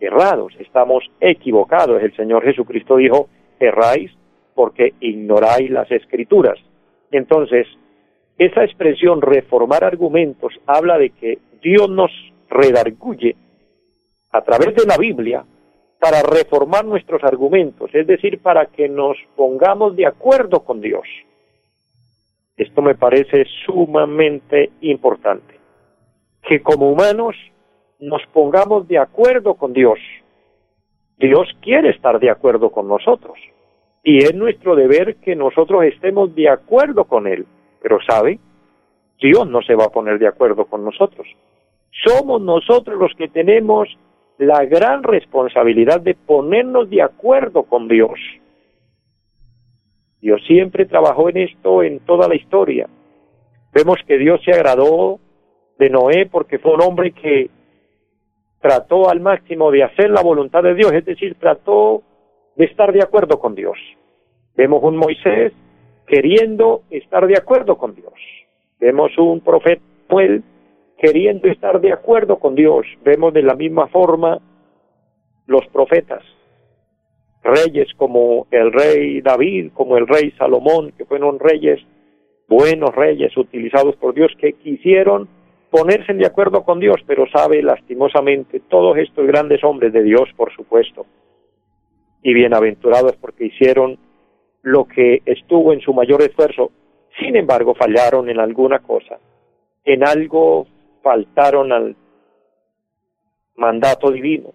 errados, 0.00 0.52
estamos 0.58 1.04
equivocados. 1.20 2.02
El 2.02 2.14
Señor 2.14 2.44
Jesucristo 2.44 2.96
dijo, 2.96 3.28
erráis 3.58 4.10
porque 4.54 4.94
ignoráis 5.00 5.70
las 5.70 5.90
escrituras. 5.90 6.58
Entonces, 7.10 7.66
esa 8.38 8.64
expresión 8.64 9.22
reformar 9.22 9.84
argumentos 9.84 10.52
habla 10.66 10.98
de 10.98 11.10
que 11.10 11.38
Dios 11.62 11.88
nos 11.88 12.10
redarguye 12.50 13.36
a 14.32 14.42
través 14.42 14.74
de 14.74 14.84
la 14.86 14.98
Biblia 14.98 15.44
para 16.04 16.20
reformar 16.20 16.84
nuestros 16.84 17.24
argumentos, 17.24 17.88
es 17.94 18.06
decir, 18.06 18.42
para 18.42 18.66
que 18.66 18.90
nos 18.90 19.16
pongamos 19.36 19.96
de 19.96 20.06
acuerdo 20.06 20.60
con 20.60 20.82
Dios. 20.82 21.08
Esto 22.58 22.82
me 22.82 22.94
parece 22.94 23.46
sumamente 23.64 24.72
importante, 24.82 25.58
que 26.42 26.60
como 26.60 26.90
humanos 26.90 27.34
nos 28.00 28.20
pongamos 28.34 28.86
de 28.86 28.98
acuerdo 28.98 29.54
con 29.54 29.72
Dios. 29.72 29.98
Dios 31.16 31.48
quiere 31.62 31.88
estar 31.88 32.20
de 32.20 32.28
acuerdo 32.28 32.68
con 32.68 32.86
nosotros 32.86 33.38
y 34.02 34.18
es 34.18 34.34
nuestro 34.34 34.76
deber 34.76 35.16
que 35.16 35.34
nosotros 35.34 35.84
estemos 35.84 36.34
de 36.34 36.50
acuerdo 36.50 37.04
con 37.04 37.26
Él. 37.26 37.46
Pero 37.80 37.96
sabe, 38.06 38.38
Dios 39.22 39.48
no 39.48 39.62
se 39.62 39.74
va 39.74 39.84
a 39.84 39.90
poner 39.90 40.18
de 40.18 40.28
acuerdo 40.28 40.66
con 40.66 40.84
nosotros. 40.84 41.26
Somos 42.06 42.42
nosotros 42.42 42.98
los 42.98 43.14
que 43.16 43.28
tenemos 43.28 43.88
la 44.38 44.64
gran 44.64 45.02
responsabilidad 45.02 46.00
de 46.00 46.14
ponernos 46.14 46.90
de 46.90 47.02
acuerdo 47.02 47.64
con 47.64 47.88
Dios. 47.88 48.18
Dios 50.20 50.40
siempre 50.46 50.86
trabajó 50.86 51.28
en 51.28 51.36
esto 51.38 51.82
en 51.82 52.00
toda 52.00 52.28
la 52.28 52.34
historia. 52.34 52.88
Vemos 53.72 53.98
que 54.06 54.18
Dios 54.18 54.40
se 54.44 54.52
agradó 54.52 55.20
de 55.78 55.90
Noé 55.90 56.26
porque 56.26 56.58
fue 56.58 56.74
un 56.74 56.82
hombre 56.82 57.12
que 57.12 57.50
trató 58.60 59.10
al 59.10 59.20
máximo 59.20 59.70
de 59.70 59.82
hacer 59.84 60.10
la 60.10 60.22
voluntad 60.22 60.62
de 60.62 60.74
Dios, 60.74 60.92
es 60.92 61.04
decir, 61.04 61.36
trató 61.38 62.02
de 62.56 62.64
estar 62.64 62.92
de 62.92 63.02
acuerdo 63.02 63.38
con 63.38 63.54
Dios. 63.54 63.76
Vemos 64.56 64.82
un 64.82 64.96
Moisés 64.96 65.52
queriendo 66.06 66.82
estar 66.90 67.26
de 67.26 67.36
acuerdo 67.36 67.76
con 67.76 67.94
Dios. 67.94 68.14
Vemos 68.80 69.16
un 69.18 69.40
profeta 69.40 69.82
queriendo 71.04 71.48
estar 71.48 71.82
de 71.82 71.92
acuerdo 71.92 72.38
con 72.38 72.54
Dios. 72.54 72.86
Vemos 73.04 73.34
de 73.34 73.42
la 73.42 73.54
misma 73.54 73.88
forma 73.88 74.40
los 75.46 75.66
profetas, 75.66 76.22
reyes 77.42 77.88
como 77.98 78.46
el 78.50 78.72
rey 78.72 79.20
David, 79.20 79.72
como 79.74 79.98
el 79.98 80.06
rey 80.06 80.30
Salomón, 80.38 80.92
que 80.96 81.04
fueron 81.04 81.38
reyes, 81.38 81.78
buenos 82.48 82.94
reyes 82.94 83.36
utilizados 83.36 83.96
por 83.96 84.14
Dios, 84.14 84.32
que 84.40 84.54
quisieron 84.54 85.28
ponerse 85.68 86.14
de 86.14 86.24
acuerdo 86.24 86.64
con 86.64 86.80
Dios, 86.80 86.96
pero 87.06 87.26
sabe 87.30 87.62
lastimosamente 87.62 88.60
todos 88.60 88.96
estos 88.96 89.26
grandes 89.26 89.62
hombres 89.62 89.92
de 89.92 90.04
Dios, 90.04 90.30
por 90.38 90.54
supuesto, 90.54 91.04
y 92.22 92.32
bienaventurados 92.32 93.14
porque 93.16 93.44
hicieron 93.44 93.98
lo 94.62 94.86
que 94.86 95.20
estuvo 95.26 95.74
en 95.74 95.80
su 95.80 95.92
mayor 95.92 96.22
esfuerzo, 96.22 96.70
sin 97.20 97.36
embargo 97.36 97.74
fallaron 97.74 98.30
en 98.30 98.40
alguna 98.40 98.78
cosa, 98.78 99.18
en 99.84 100.02
algo 100.02 100.66
faltaron 101.04 101.70
al 101.70 101.94
mandato 103.54 104.10
divino. 104.10 104.52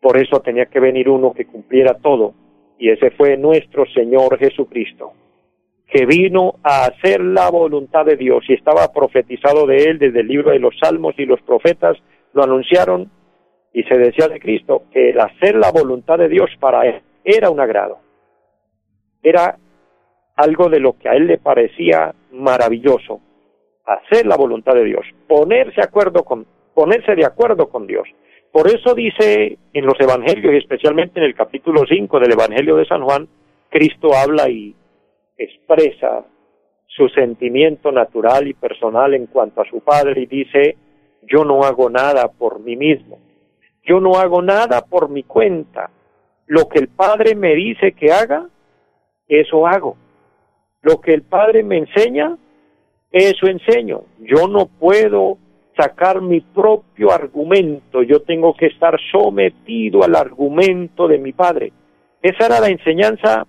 Por 0.00 0.16
eso 0.16 0.40
tenía 0.40 0.64
que 0.64 0.80
venir 0.80 1.10
uno 1.10 1.34
que 1.34 1.44
cumpliera 1.44 1.98
todo, 1.98 2.32
y 2.78 2.88
ese 2.88 3.10
fue 3.10 3.36
nuestro 3.36 3.84
Señor 3.92 4.38
Jesucristo, 4.38 5.12
que 5.86 6.06
vino 6.06 6.54
a 6.62 6.86
hacer 6.86 7.20
la 7.20 7.50
voluntad 7.50 8.06
de 8.06 8.16
Dios 8.16 8.44
y 8.48 8.54
estaba 8.54 8.90
profetizado 8.92 9.66
de 9.66 9.84
él 9.84 9.98
desde 9.98 10.20
el 10.20 10.28
libro 10.28 10.52
de 10.52 10.60
los 10.60 10.74
Salmos 10.80 11.14
y 11.18 11.26
los 11.26 11.42
profetas 11.42 11.98
lo 12.32 12.44
anunciaron 12.44 13.10
y 13.74 13.82
se 13.82 13.98
decía 13.98 14.28
de 14.28 14.40
Cristo 14.40 14.84
que 14.90 15.10
el 15.10 15.20
hacer 15.20 15.56
la 15.56 15.70
voluntad 15.70 16.16
de 16.16 16.28
Dios 16.28 16.48
para 16.58 16.86
él 16.86 17.02
era 17.24 17.50
un 17.50 17.60
agrado 17.60 17.98
era 19.22 19.58
algo 20.36 20.68
de 20.68 20.80
lo 20.80 20.94
que 20.98 21.08
a 21.08 21.12
él 21.12 21.26
le 21.26 21.38
parecía 21.38 22.14
maravilloso, 22.32 23.20
hacer 23.94 24.26
la 24.26 24.36
voluntad 24.36 24.74
de 24.74 24.84
Dios, 24.84 25.04
ponerse 25.26 25.80
de 25.80 27.24
acuerdo 27.26 27.68
con, 27.68 27.86
Dios. 27.86 28.08
Por 28.52 28.68
eso 28.68 28.94
dice 28.94 29.58
en 29.72 29.86
los 29.86 29.98
evangelios, 29.98 30.54
y 30.54 30.58
especialmente 30.58 31.18
en 31.18 31.26
el 31.26 31.34
capítulo 31.34 31.82
5 31.88 32.20
del 32.20 32.32
Evangelio 32.32 32.76
de 32.76 32.86
San 32.86 33.02
Juan, 33.02 33.28
Cristo 33.68 34.14
habla 34.14 34.48
y 34.48 34.74
expresa 35.36 36.24
su 36.86 37.08
sentimiento 37.08 37.92
natural 37.92 38.46
y 38.48 38.54
personal 38.54 39.14
en 39.14 39.26
cuanto 39.26 39.62
a 39.62 39.68
su 39.68 39.80
Padre 39.80 40.22
y 40.22 40.26
dice, 40.26 40.76
yo 41.22 41.44
no 41.44 41.62
hago 41.62 41.88
nada 41.90 42.28
por 42.28 42.60
mí 42.60 42.76
mismo, 42.76 43.18
yo 43.84 44.00
no 44.00 44.14
hago 44.14 44.42
nada 44.42 44.82
por 44.82 45.08
mi 45.08 45.22
cuenta, 45.22 45.90
lo 46.46 46.68
que 46.68 46.80
el 46.80 46.88
Padre 46.88 47.34
me 47.34 47.54
dice 47.54 47.92
que 47.92 48.12
haga, 48.12 48.48
eso 49.28 49.66
hago. 49.66 49.96
Lo 50.82 51.00
que 51.00 51.14
el 51.14 51.22
Padre 51.22 51.62
me 51.62 51.78
enseña, 51.78 52.36
eso 53.10 53.46
enseño. 53.46 54.02
Yo 54.18 54.46
no 54.48 54.66
puedo 54.66 55.38
sacar 55.76 56.20
mi 56.20 56.40
propio 56.40 57.10
argumento, 57.10 58.02
yo 58.02 58.20
tengo 58.22 58.54
que 58.54 58.66
estar 58.66 58.98
sometido 59.10 60.02
al 60.02 60.14
argumento 60.14 61.08
de 61.08 61.18
mi 61.18 61.32
Padre. 61.32 61.72
Esa 62.22 62.46
era 62.46 62.60
la 62.60 62.68
enseñanza 62.68 63.46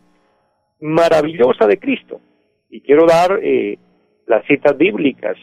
maravillosa 0.80 1.68
de 1.68 1.78
Cristo. 1.78 2.22
Y 2.70 2.82
quiero 2.82 3.06
dar 3.06 3.40
eh, 3.42 3.78
las 4.28 4.46
citas 4.46 4.78
bíblicas. 4.78 5.36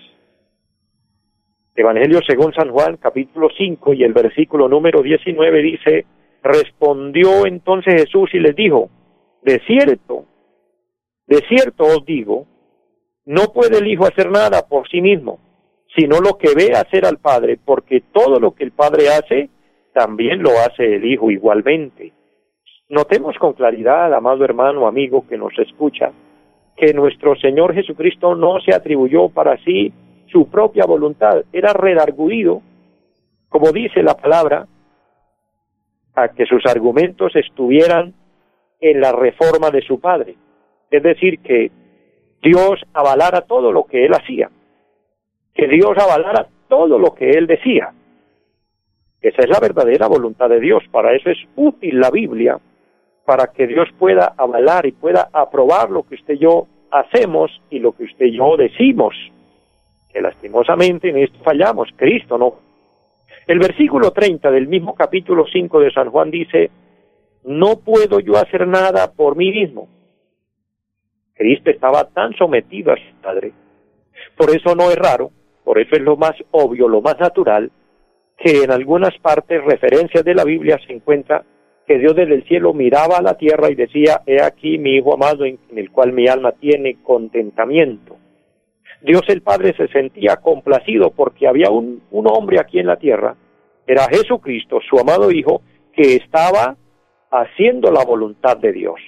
Evangelio 1.74 2.20
según 2.26 2.52
San 2.54 2.70
Juan, 2.70 2.96
capítulo 2.96 3.48
5 3.56 3.94
y 3.94 4.02
el 4.02 4.12
versículo 4.12 4.68
número 4.68 5.00
19 5.00 5.62
dice, 5.62 6.06
respondió 6.42 7.46
entonces 7.46 8.02
Jesús 8.02 8.30
y 8.32 8.40
les 8.40 8.56
dijo, 8.56 8.90
de 9.42 9.60
cierto, 9.64 10.24
de 11.28 11.36
cierto 11.48 11.84
os 11.84 12.04
digo, 12.04 12.46
no 13.28 13.52
puede 13.52 13.76
el 13.76 13.86
Hijo 13.86 14.06
hacer 14.06 14.30
nada 14.30 14.66
por 14.66 14.88
sí 14.88 15.02
mismo, 15.02 15.38
sino 15.94 16.18
lo 16.18 16.38
que 16.38 16.54
ve 16.56 16.72
hacer 16.72 17.04
al 17.04 17.18
Padre, 17.18 17.58
porque 17.62 18.02
todo 18.10 18.40
lo 18.40 18.52
que 18.52 18.64
el 18.64 18.72
Padre 18.72 19.10
hace, 19.10 19.50
también 19.92 20.42
lo 20.42 20.52
hace 20.52 20.96
el 20.96 21.04
Hijo 21.04 21.30
igualmente. 21.30 22.14
Notemos 22.88 23.36
con 23.36 23.52
claridad, 23.52 24.14
amado 24.14 24.46
hermano, 24.46 24.86
amigo 24.86 25.26
que 25.28 25.36
nos 25.36 25.52
escucha, 25.58 26.10
que 26.74 26.94
nuestro 26.94 27.36
Señor 27.36 27.74
Jesucristo 27.74 28.34
no 28.34 28.60
se 28.60 28.74
atribuyó 28.74 29.28
para 29.28 29.58
sí 29.58 29.92
su 30.32 30.48
propia 30.48 30.86
voluntad, 30.86 31.42
era 31.52 31.74
redarguido, 31.74 32.62
como 33.50 33.72
dice 33.72 34.02
la 34.02 34.14
palabra, 34.14 34.66
a 36.14 36.28
que 36.28 36.46
sus 36.46 36.64
argumentos 36.64 37.36
estuvieran 37.36 38.14
en 38.80 39.02
la 39.02 39.12
reforma 39.12 39.70
de 39.70 39.82
su 39.82 40.00
Padre. 40.00 40.34
Es 40.90 41.02
decir, 41.02 41.40
que 41.40 41.70
Dios 42.42 42.80
avalara 42.92 43.42
todo 43.42 43.72
lo 43.72 43.84
que 43.84 44.04
él 44.04 44.12
hacía, 44.14 44.50
que 45.54 45.68
Dios 45.68 45.96
avalara 45.96 46.46
todo 46.68 46.98
lo 46.98 47.14
que 47.14 47.30
él 47.30 47.46
decía. 47.46 47.92
Esa 49.20 49.42
es 49.42 49.48
la 49.48 49.58
verdadera 49.60 50.06
voluntad 50.06 50.48
de 50.48 50.60
Dios. 50.60 50.84
Para 50.92 51.14
eso 51.14 51.30
es 51.30 51.38
útil 51.56 51.98
la 51.98 52.10
Biblia, 52.10 52.58
para 53.24 53.48
que 53.48 53.66
Dios 53.66 53.88
pueda 53.98 54.34
avalar 54.36 54.86
y 54.86 54.92
pueda 54.92 55.28
aprobar 55.32 55.90
lo 55.90 56.04
que 56.04 56.14
usted 56.14 56.34
y 56.34 56.38
yo 56.38 56.66
hacemos 56.90 57.50
y 57.70 57.80
lo 57.80 57.92
que 57.92 58.04
usted 58.04 58.26
y 58.26 58.36
yo 58.36 58.56
decimos. 58.56 59.14
Que 60.12 60.20
lastimosamente 60.20 61.10
en 61.10 61.18
esto 61.18 61.38
fallamos. 61.42 61.88
Cristo 61.96 62.38
no. 62.38 62.54
El 63.46 63.58
versículo 63.58 64.12
30 64.12 64.50
del 64.50 64.68
mismo 64.68 64.94
capítulo 64.94 65.44
5 65.50 65.80
de 65.80 65.90
San 65.90 66.10
Juan 66.10 66.30
dice, 66.30 66.70
no 67.44 67.80
puedo 67.80 68.20
yo 68.20 68.36
hacer 68.36 68.66
nada 68.66 69.12
por 69.12 69.36
mí 69.36 69.50
mismo. 69.50 69.88
Cristo 71.38 71.70
estaba 71.70 72.04
tan 72.04 72.34
sometido 72.34 72.92
a 72.92 72.96
su 72.96 73.22
Padre. 73.22 73.52
Por 74.36 74.50
eso 74.50 74.74
no 74.74 74.90
es 74.90 74.96
raro, 74.96 75.30
por 75.64 75.78
eso 75.78 75.94
es 75.94 76.02
lo 76.02 76.16
más 76.16 76.32
obvio, 76.50 76.88
lo 76.88 77.00
más 77.00 77.18
natural, 77.20 77.70
que 78.36 78.64
en 78.64 78.72
algunas 78.72 79.16
partes, 79.18 79.64
referencias 79.64 80.24
de 80.24 80.34
la 80.34 80.44
Biblia, 80.44 80.78
se 80.84 80.92
encuentra 80.92 81.44
que 81.86 81.98
Dios 81.98 82.14
desde 82.16 82.34
el 82.34 82.44
cielo 82.44 82.74
miraba 82.74 83.18
a 83.18 83.22
la 83.22 83.34
tierra 83.34 83.70
y 83.70 83.76
decía, 83.76 84.20
he 84.26 84.42
aquí 84.42 84.78
mi 84.78 84.96
Hijo 84.96 85.14
amado 85.14 85.44
en 85.44 85.58
el 85.74 85.90
cual 85.90 86.12
mi 86.12 86.26
alma 86.26 86.52
tiene 86.52 87.02
contentamiento. 87.02 88.16
Dios 89.00 89.22
el 89.28 89.42
Padre 89.42 89.74
se 89.76 89.86
sentía 89.88 90.36
complacido 90.36 91.12
porque 91.12 91.46
había 91.46 91.70
un, 91.70 92.02
un 92.10 92.26
hombre 92.26 92.58
aquí 92.60 92.80
en 92.80 92.86
la 92.88 92.96
tierra, 92.96 93.36
era 93.86 94.08
Jesucristo, 94.08 94.80
su 94.88 94.98
amado 94.98 95.30
Hijo, 95.30 95.62
que 95.92 96.16
estaba 96.16 96.76
haciendo 97.30 97.90
la 97.90 98.04
voluntad 98.04 98.56
de 98.56 98.72
Dios. 98.72 99.00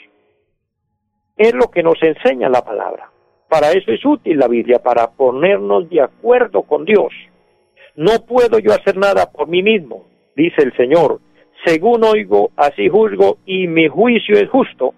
Es 1.40 1.55
lo 1.55 1.70
que 1.70 1.83
nos 1.83 1.96
enseña 2.03 2.50
la 2.50 2.61
palabra. 2.61 3.11
Para 3.48 3.70
eso 3.70 3.90
es 3.92 4.05
útil 4.05 4.38
la 4.38 4.46
Biblia, 4.46 4.81
para 4.81 5.11
ponernos 5.12 5.88
de 5.88 6.03
acuerdo 6.03 6.64
con 6.64 6.85
Dios. 6.85 7.14
No 7.96 8.26
puedo 8.29 8.59
yo 8.59 8.74
hacer 8.74 8.98
nada 8.98 9.33
por 9.33 9.48
mí 9.48 9.62
mismo, 9.62 10.05
dice 10.37 10.62
el 10.62 10.76
Señor. 10.76 11.18
Según 11.64 12.05
oigo, 12.05 12.50
así 12.57 12.90
juzgo, 12.90 13.38
y 13.46 13.68
mi 13.68 13.88
juicio 13.88 14.37
es 14.37 14.50
justo, 14.50 14.92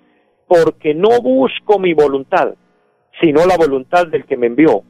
porque 0.49 0.95
no 0.95 1.23
busco 1.23 1.79
mi 1.79 1.95
voluntad, 1.95 2.57
sino 3.21 3.47
la 3.47 3.57
voluntad 3.57 4.09
del 4.09 4.25
que 4.25 4.37
me 4.37 4.49
envió, 4.49 4.83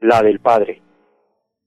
la 0.00 0.20
del 0.20 0.40
Padre. 0.40 0.82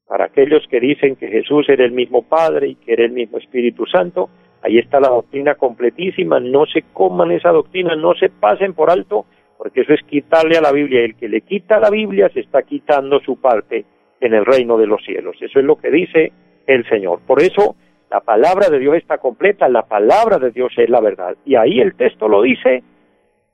Para 0.05 0.25
aquellos 0.25 0.67
que 0.69 0.79
dicen 0.79 1.15
que 1.15 1.29
Jesús 1.29 1.67
era 1.67 1.83
el 1.83 1.93
mismo 1.93 2.21
Padre 2.21 2.67
y 2.67 2.75
que 2.75 2.93
era 2.93 3.05
el 3.05 3.13
mismo 3.13 3.39
Espíritu 3.39 3.87
Santo, 3.87 4.29
ahí 4.61 4.77
está 4.77 4.99
la 4.99 5.09
doctrina 5.09 5.55
completísima, 5.55 6.39
no 6.39 6.65
se 6.65 6.83
coman 6.93 7.31
esa 7.31 7.51
doctrina, 7.51 7.95
no 7.95 8.13
se 8.15 8.29
pasen 8.29 8.73
por 8.73 8.89
alto, 8.89 9.25
porque 9.57 9.81
eso 9.81 9.93
es 9.93 10.01
quitarle 10.03 10.57
a 10.57 10.61
la 10.61 10.71
Biblia. 10.71 11.01
El 11.01 11.15
que 11.15 11.27
le 11.29 11.41
quita 11.41 11.79
la 11.79 11.89
Biblia 11.89 12.29
se 12.29 12.41
está 12.41 12.63
quitando 12.63 13.19
su 13.19 13.39
parte 13.39 13.85
en 14.21 14.33
el 14.33 14.45
reino 14.45 14.77
de 14.77 14.87
los 14.87 15.03
cielos. 15.03 15.37
Eso 15.41 15.59
es 15.59 15.65
lo 15.65 15.77
que 15.77 15.91
dice 15.91 16.31
el 16.65 16.87
Señor. 16.87 17.19
Por 17.25 17.41
eso 17.41 17.75
la 18.09 18.21
palabra 18.21 18.69
de 18.69 18.79
Dios 18.79 18.95
está 18.95 19.17
completa, 19.17 19.69
la 19.69 19.83
palabra 19.83 20.39
de 20.39 20.51
Dios 20.51 20.73
es 20.77 20.89
la 20.89 20.99
verdad. 20.99 21.35
Y 21.45 21.55
ahí 21.55 21.79
el 21.79 21.95
texto 21.95 22.27
lo 22.27 22.41
dice 22.41 22.83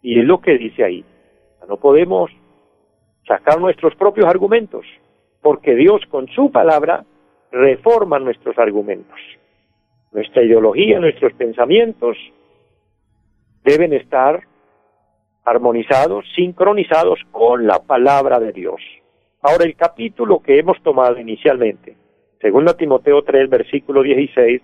y 0.02 0.20
es 0.20 0.26
lo 0.26 0.40
que 0.40 0.58
dice 0.58 0.84
ahí. 0.84 1.04
No 1.68 1.78
podemos 1.78 2.32
sacar 3.28 3.60
nuestros 3.60 3.96
propios 3.96 4.28
argumentos, 4.28 4.86
porque 5.42 5.76
Dios 5.76 6.02
con 6.10 6.28
su 6.28 6.52
palabra 6.52 7.04
reforma 7.52 8.20
nuestros 8.20 8.58
argumentos. 8.58 9.20
Nuestra 10.16 10.44
ideología, 10.44 10.98
nuestros 10.98 11.34
pensamientos 11.34 12.16
deben 13.66 13.92
estar 13.92 14.48
armonizados, 15.44 16.24
sincronizados 16.38 17.20
con 17.32 17.68
la 17.68 17.80
palabra 17.80 18.40
de 18.40 18.54
Dios. 18.54 18.80
Ahora 19.42 19.66
el 19.66 19.76
capítulo 19.76 20.40
que 20.40 20.58
hemos 20.58 20.82
tomado 20.84 21.20
inicialmente, 21.20 21.98
según 22.40 22.66
Timoteo 22.78 23.24
3, 23.24 23.50
versículo 23.50 24.04
16, 24.04 24.62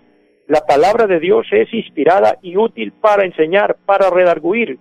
la 0.48 0.62
palabra 0.62 1.06
de 1.06 1.20
Dios 1.20 1.46
es 1.52 1.74
inspirada 1.74 2.38
y 2.42 2.56
útil 2.56 2.94
para 2.94 3.26
enseñar, 3.26 3.76
para 3.86 4.10
redarguir, 4.10 4.80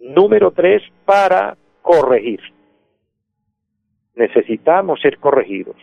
Número 0.00 0.52
tres, 0.52 0.80
para 1.04 1.58
corregir. 1.82 2.40
Necesitamos 4.14 5.02
ser 5.02 5.18
corregidos, 5.18 5.76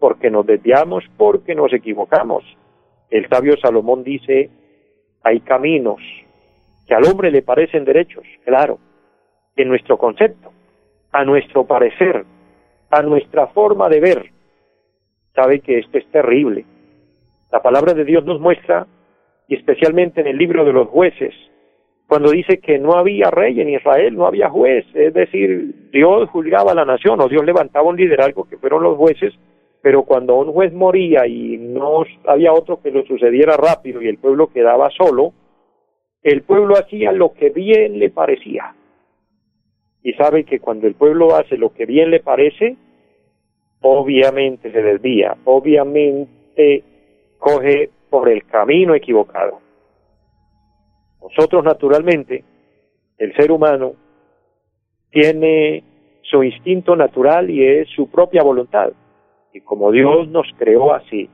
porque 0.00 0.28
nos 0.28 0.44
desviamos, 0.44 1.04
porque 1.16 1.54
nos 1.54 1.72
equivocamos. 1.72 2.42
El 3.10 3.28
sabio 3.28 3.56
Salomón 3.56 4.04
dice, 4.04 4.50
hay 5.22 5.40
caminos 5.40 6.00
que 6.86 6.94
al 6.94 7.04
hombre 7.04 7.30
le 7.30 7.42
parecen 7.42 7.84
derechos, 7.84 8.24
claro, 8.44 8.78
en 9.56 9.68
nuestro 9.68 9.98
concepto, 9.98 10.52
a 11.12 11.24
nuestro 11.24 11.66
parecer, 11.66 12.24
a 12.90 13.02
nuestra 13.02 13.48
forma 13.48 13.88
de 13.88 14.00
ver. 14.00 14.30
Sabe 15.34 15.60
que 15.60 15.78
esto 15.78 15.98
es 15.98 16.06
terrible. 16.10 16.64
La 17.52 17.62
palabra 17.62 17.94
de 17.94 18.04
Dios 18.04 18.24
nos 18.24 18.40
muestra, 18.40 18.86
y 19.48 19.56
especialmente 19.56 20.20
en 20.20 20.28
el 20.28 20.38
libro 20.38 20.64
de 20.64 20.72
los 20.72 20.88
jueces, 20.88 21.34
cuando 22.06 22.30
dice 22.30 22.58
que 22.58 22.78
no 22.78 22.94
había 22.94 23.30
rey 23.30 23.60
en 23.60 23.68
Israel, 23.68 24.16
no 24.16 24.26
había 24.26 24.50
juez, 24.50 24.84
es 24.94 25.14
decir, 25.14 25.90
Dios 25.92 26.28
juzgaba 26.30 26.72
a 26.72 26.74
la 26.74 26.84
nación 26.84 27.20
o 27.20 27.28
Dios 27.28 27.44
levantaba 27.44 27.88
un 27.88 27.96
liderazgo 27.96 28.48
que 28.48 28.56
fueron 28.56 28.82
los 28.82 28.96
jueces, 28.96 29.32
pero 29.82 30.02
cuando 30.04 30.36
un 30.36 30.52
juez 30.52 30.72
moría 30.72 31.26
y 31.26 31.56
no 31.56 32.04
había 32.26 32.52
otro 32.52 32.82
que 32.82 32.90
lo 32.90 33.04
sucediera 33.04 33.56
rápido 33.56 34.02
y 34.02 34.08
el 34.08 34.18
pueblo 34.18 34.48
quedaba 34.48 34.90
solo, 34.90 35.32
el 36.22 36.42
pueblo 36.42 36.76
hacía 36.76 37.12
lo 37.12 37.32
que 37.32 37.50
bien 37.50 37.98
le 37.98 38.10
parecía. 38.10 38.74
Y 40.02 40.12
sabe 40.14 40.44
que 40.44 40.60
cuando 40.60 40.86
el 40.86 40.94
pueblo 40.94 41.34
hace 41.34 41.56
lo 41.56 41.72
que 41.72 41.86
bien 41.86 42.10
le 42.10 42.20
parece, 42.20 42.76
obviamente 43.80 44.70
se 44.70 44.82
desvía, 44.82 45.36
obviamente 45.44 46.84
coge 47.38 47.90
por 48.10 48.28
el 48.28 48.44
camino 48.44 48.94
equivocado. 48.94 49.60
Nosotros 51.22 51.64
naturalmente, 51.64 52.44
el 53.18 53.34
ser 53.34 53.52
humano, 53.52 53.94
tiene 55.10 55.84
su 56.22 56.42
instinto 56.42 56.96
natural 56.96 57.50
y 57.50 57.64
es 57.64 57.88
su 57.88 58.10
propia 58.10 58.42
voluntad. 58.42 58.92
Y 59.52 59.60
como 59.60 59.90
Dios 59.90 60.28
nos 60.28 60.46
creó 60.58 60.92
así, 60.92 61.28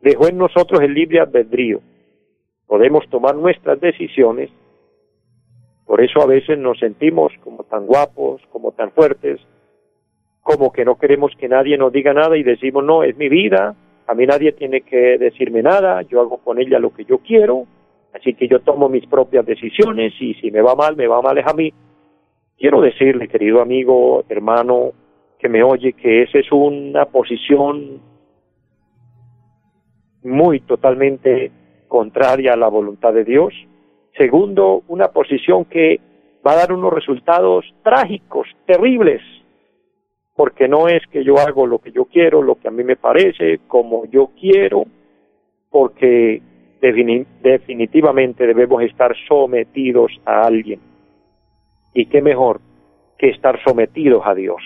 dejó 0.00 0.28
en 0.28 0.38
nosotros 0.38 0.80
el 0.80 0.94
libre 0.94 1.20
albedrío. 1.20 1.80
Podemos 2.66 3.08
tomar 3.08 3.34
nuestras 3.36 3.80
decisiones. 3.80 4.50
Por 5.86 6.00
eso 6.00 6.22
a 6.22 6.26
veces 6.26 6.58
nos 6.58 6.78
sentimos 6.78 7.32
como 7.42 7.64
tan 7.64 7.86
guapos, 7.86 8.40
como 8.50 8.72
tan 8.72 8.92
fuertes, 8.92 9.40
como 10.40 10.72
que 10.72 10.84
no 10.84 10.96
queremos 10.96 11.32
que 11.38 11.48
nadie 11.48 11.76
nos 11.76 11.92
diga 11.92 12.12
nada 12.12 12.36
y 12.36 12.42
decimos, 12.42 12.84
no, 12.84 13.02
es 13.02 13.16
mi 13.16 13.28
vida, 13.28 13.74
a 14.06 14.14
mí 14.14 14.26
nadie 14.26 14.52
tiene 14.52 14.80
que 14.80 15.18
decirme 15.18 15.62
nada, 15.62 16.02
yo 16.02 16.20
hago 16.20 16.38
con 16.38 16.58
ella 16.58 16.78
lo 16.78 16.92
que 16.92 17.04
yo 17.04 17.18
quiero, 17.18 17.66
Así 18.12 18.34
que 18.34 18.46
yo 18.46 18.60
tomo 18.60 18.88
mis 18.88 19.06
propias 19.06 19.46
decisiones 19.46 20.12
y 20.20 20.34
si 20.34 20.50
me 20.50 20.60
va 20.60 20.74
mal, 20.74 20.96
me 20.96 21.06
va 21.06 21.22
mal 21.22 21.38
es 21.38 21.46
a 21.46 21.54
mí. 21.54 21.72
Quiero 22.58 22.80
decirle, 22.80 23.26
querido 23.28 23.62
amigo, 23.62 24.24
hermano, 24.28 24.92
que 25.42 25.48
me 25.48 25.64
oye, 25.64 25.92
que 25.94 26.22
esa 26.22 26.38
es 26.38 26.52
una 26.52 27.06
posición 27.06 28.00
muy 30.22 30.60
totalmente 30.60 31.50
contraria 31.88 32.52
a 32.52 32.56
la 32.56 32.68
voluntad 32.68 33.12
de 33.12 33.24
Dios. 33.24 33.52
Segundo, 34.16 34.84
una 34.86 35.08
posición 35.08 35.64
que 35.64 35.98
va 36.46 36.52
a 36.52 36.56
dar 36.58 36.72
unos 36.72 36.92
resultados 36.92 37.64
trágicos, 37.82 38.46
terribles, 38.66 39.20
porque 40.36 40.68
no 40.68 40.86
es 40.86 41.04
que 41.08 41.24
yo 41.24 41.36
hago 41.38 41.66
lo 41.66 41.80
que 41.80 41.90
yo 41.90 42.04
quiero, 42.04 42.40
lo 42.40 42.54
que 42.54 42.68
a 42.68 42.70
mí 42.70 42.84
me 42.84 42.94
parece, 42.94 43.62
como 43.66 44.04
yo 44.06 44.30
quiero, 44.38 44.84
porque 45.70 46.40
definitivamente 46.80 48.46
debemos 48.46 48.80
estar 48.84 49.12
sometidos 49.26 50.12
a 50.24 50.42
alguien. 50.42 50.78
Y 51.94 52.06
qué 52.06 52.22
mejor 52.22 52.60
que 53.18 53.30
estar 53.30 53.60
sometidos 53.64 54.22
a 54.24 54.36
Dios. 54.36 54.62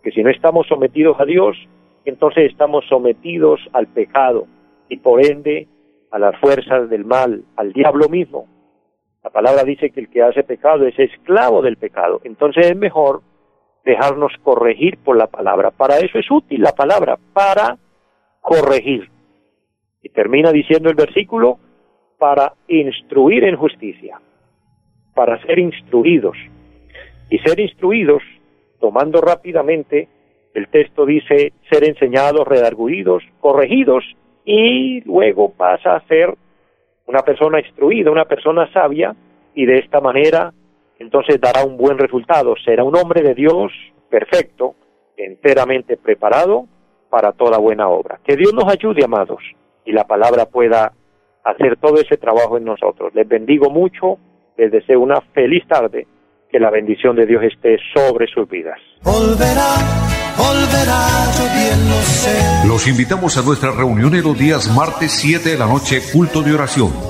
Porque 0.00 0.12
si 0.12 0.22
no 0.22 0.30
estamos 0.30 0.66
sometidos 0.66 1.20
a 1.20 1.26
Dios, 1.26 1.58
entonces 2.06 2.50
estamos 2.50 2.86
sometidos 2.88 3.60
al 3.74 3.86
pecado 3.86 4.46
y 4.88 4.96
por 4.96 5.22
ende 5.22 5.68
a 6.10 6.18
las 6.18 6.34
fuerzas 6.40 6.88
del 6.88 7.04
mal, 7.04 7.44
al 7.56 7.74
diablo 7.74 8.08
mismo. 8.08 8.48
La 9.22 9.28
palabra 9.28 9.62
dice 9.62 9.90
que 9.90 10.00
el 10.00 10.08
que 10.08 10.22
hace 10.22 10.42
pecado 10.42 10.86
es 10.86 10.98
esclavo 10.98 11.60
del 11.60 11.76
pecado. 11.76 12.22
Entonces 12.24 12.70
es 12.70 12.76
mejor 12.76 13.20
dejarnos 13.84 14.32
corregir 14.42 14.96
por 15.04 15.18
la 15.18 15.26
palabra. 15.26 15.70
Para 15.70 15.98
eso 15.98 16.18
es 16.18 16.30
útil 16.30 16.62
la 16.62 16.72
palabra, 16.72 17.18
para 17.34 17.76
corregir. 18.40 19.10
Y 20.00 20.08
termina 20.08 20.50
diciendo 20.50 20.88
el 20.88 20.96
versículo, 20.96 21.58
para 22.18 22.54
instruir 22.68 23.44
en 23.44 23.56
justicia, 23.56 24.18
para 25.14 25.38
ser 25.42 25.58
instruidos. 25.58 26.38
Y 27.28 27.38
ser 27.40 27.60
instruidos, 27.60 28.22
tomando 28.80 29.20
rápidamente, 29.20 30.08
el 30.54 30.68
texto 30.68 31.06
dice 31.06 31.52
ser 31.70 31.84
enseñados, 31.84 32.46
redarguidos, 32.46 33.22
corregidos, 33.40 34.04
y 34.44 35.00
luego 35.02 35.52
pasa 35.52 35.94
a 35.94 36.06
ser 36.06 36.34
una 37.06 37.20
persona 37.20 37.60
instruida, 37.60 38.10
una 38.10 38.24
persona 38.24 38.72
sabia, 38.72 39.14
y 39.54 39.66
de 39.66 39.78
esta 39.78 40.00
manera 40.00 40.52
entonces 40.98 41.40
dará 41.40 41.64
un 41.64 41.76
buen 41.76 41.98
resultado. 41.98 42.54
Será 42.64 42.84
un 42.84 42.96
hombre 42.96 43.22
de 43.22 43.34
Dios 43.34 43.72
perfecto, 44.08 44.74
enteramente 45.16 45.96
preparado 45.96 46.66
para 47.08 47.32
toda 47.32 47.58
buena 47.58 47.88
obra. 47.88 48.20
Que 48.24 48.36
Dios 48.36 48.52
nos 48.54 48.70
ayude, 48.70 49.04
amados, 49.04 49.42
y 49.84 49.92
la 49.92 50.04
palabra 50.04 50.46
pueda 50.46 50.92
hacer 51.42 51.76
todo 51.78 51.96
ese 51.96 52.16
trabajo 52.16 52.58
en 52.58 52.64
nosotros. 52.64 53.14
Les 53.14 53.26
bendigo 53.26 53.70
mucho, 53.70 54.18
les 54.56 54.70
deseo 54.70 55.00
una 55.00 55.20
feliz 55.32 55.66
tarde, 55.66 56.06
que 56.50 56.58
la 56.58 56.70
bendición 56.70 57.16
de 57.16 57.26
Dios 57.26 57.42
esté 57.42 57.78
sobre 57.94 58.26
sus 58.26 58.48
vidas. 58.48 58.78
Los 62.66 62.88
invitamos 62.88 63.36
a 63.38 63.42
nuestra 63.42 63.72
reunión 63.72 64.14
en 64.14 64.22
los 64.22 64.38
días 64.38 64.74
martes 64.74 65.12
7 65.12 65.50
de 65.50 65.58
la 65.58 65.66
noche, 65.66 66.00
culto 66.12 66.42
de 66.42 66.54
oración. 66.54 67.09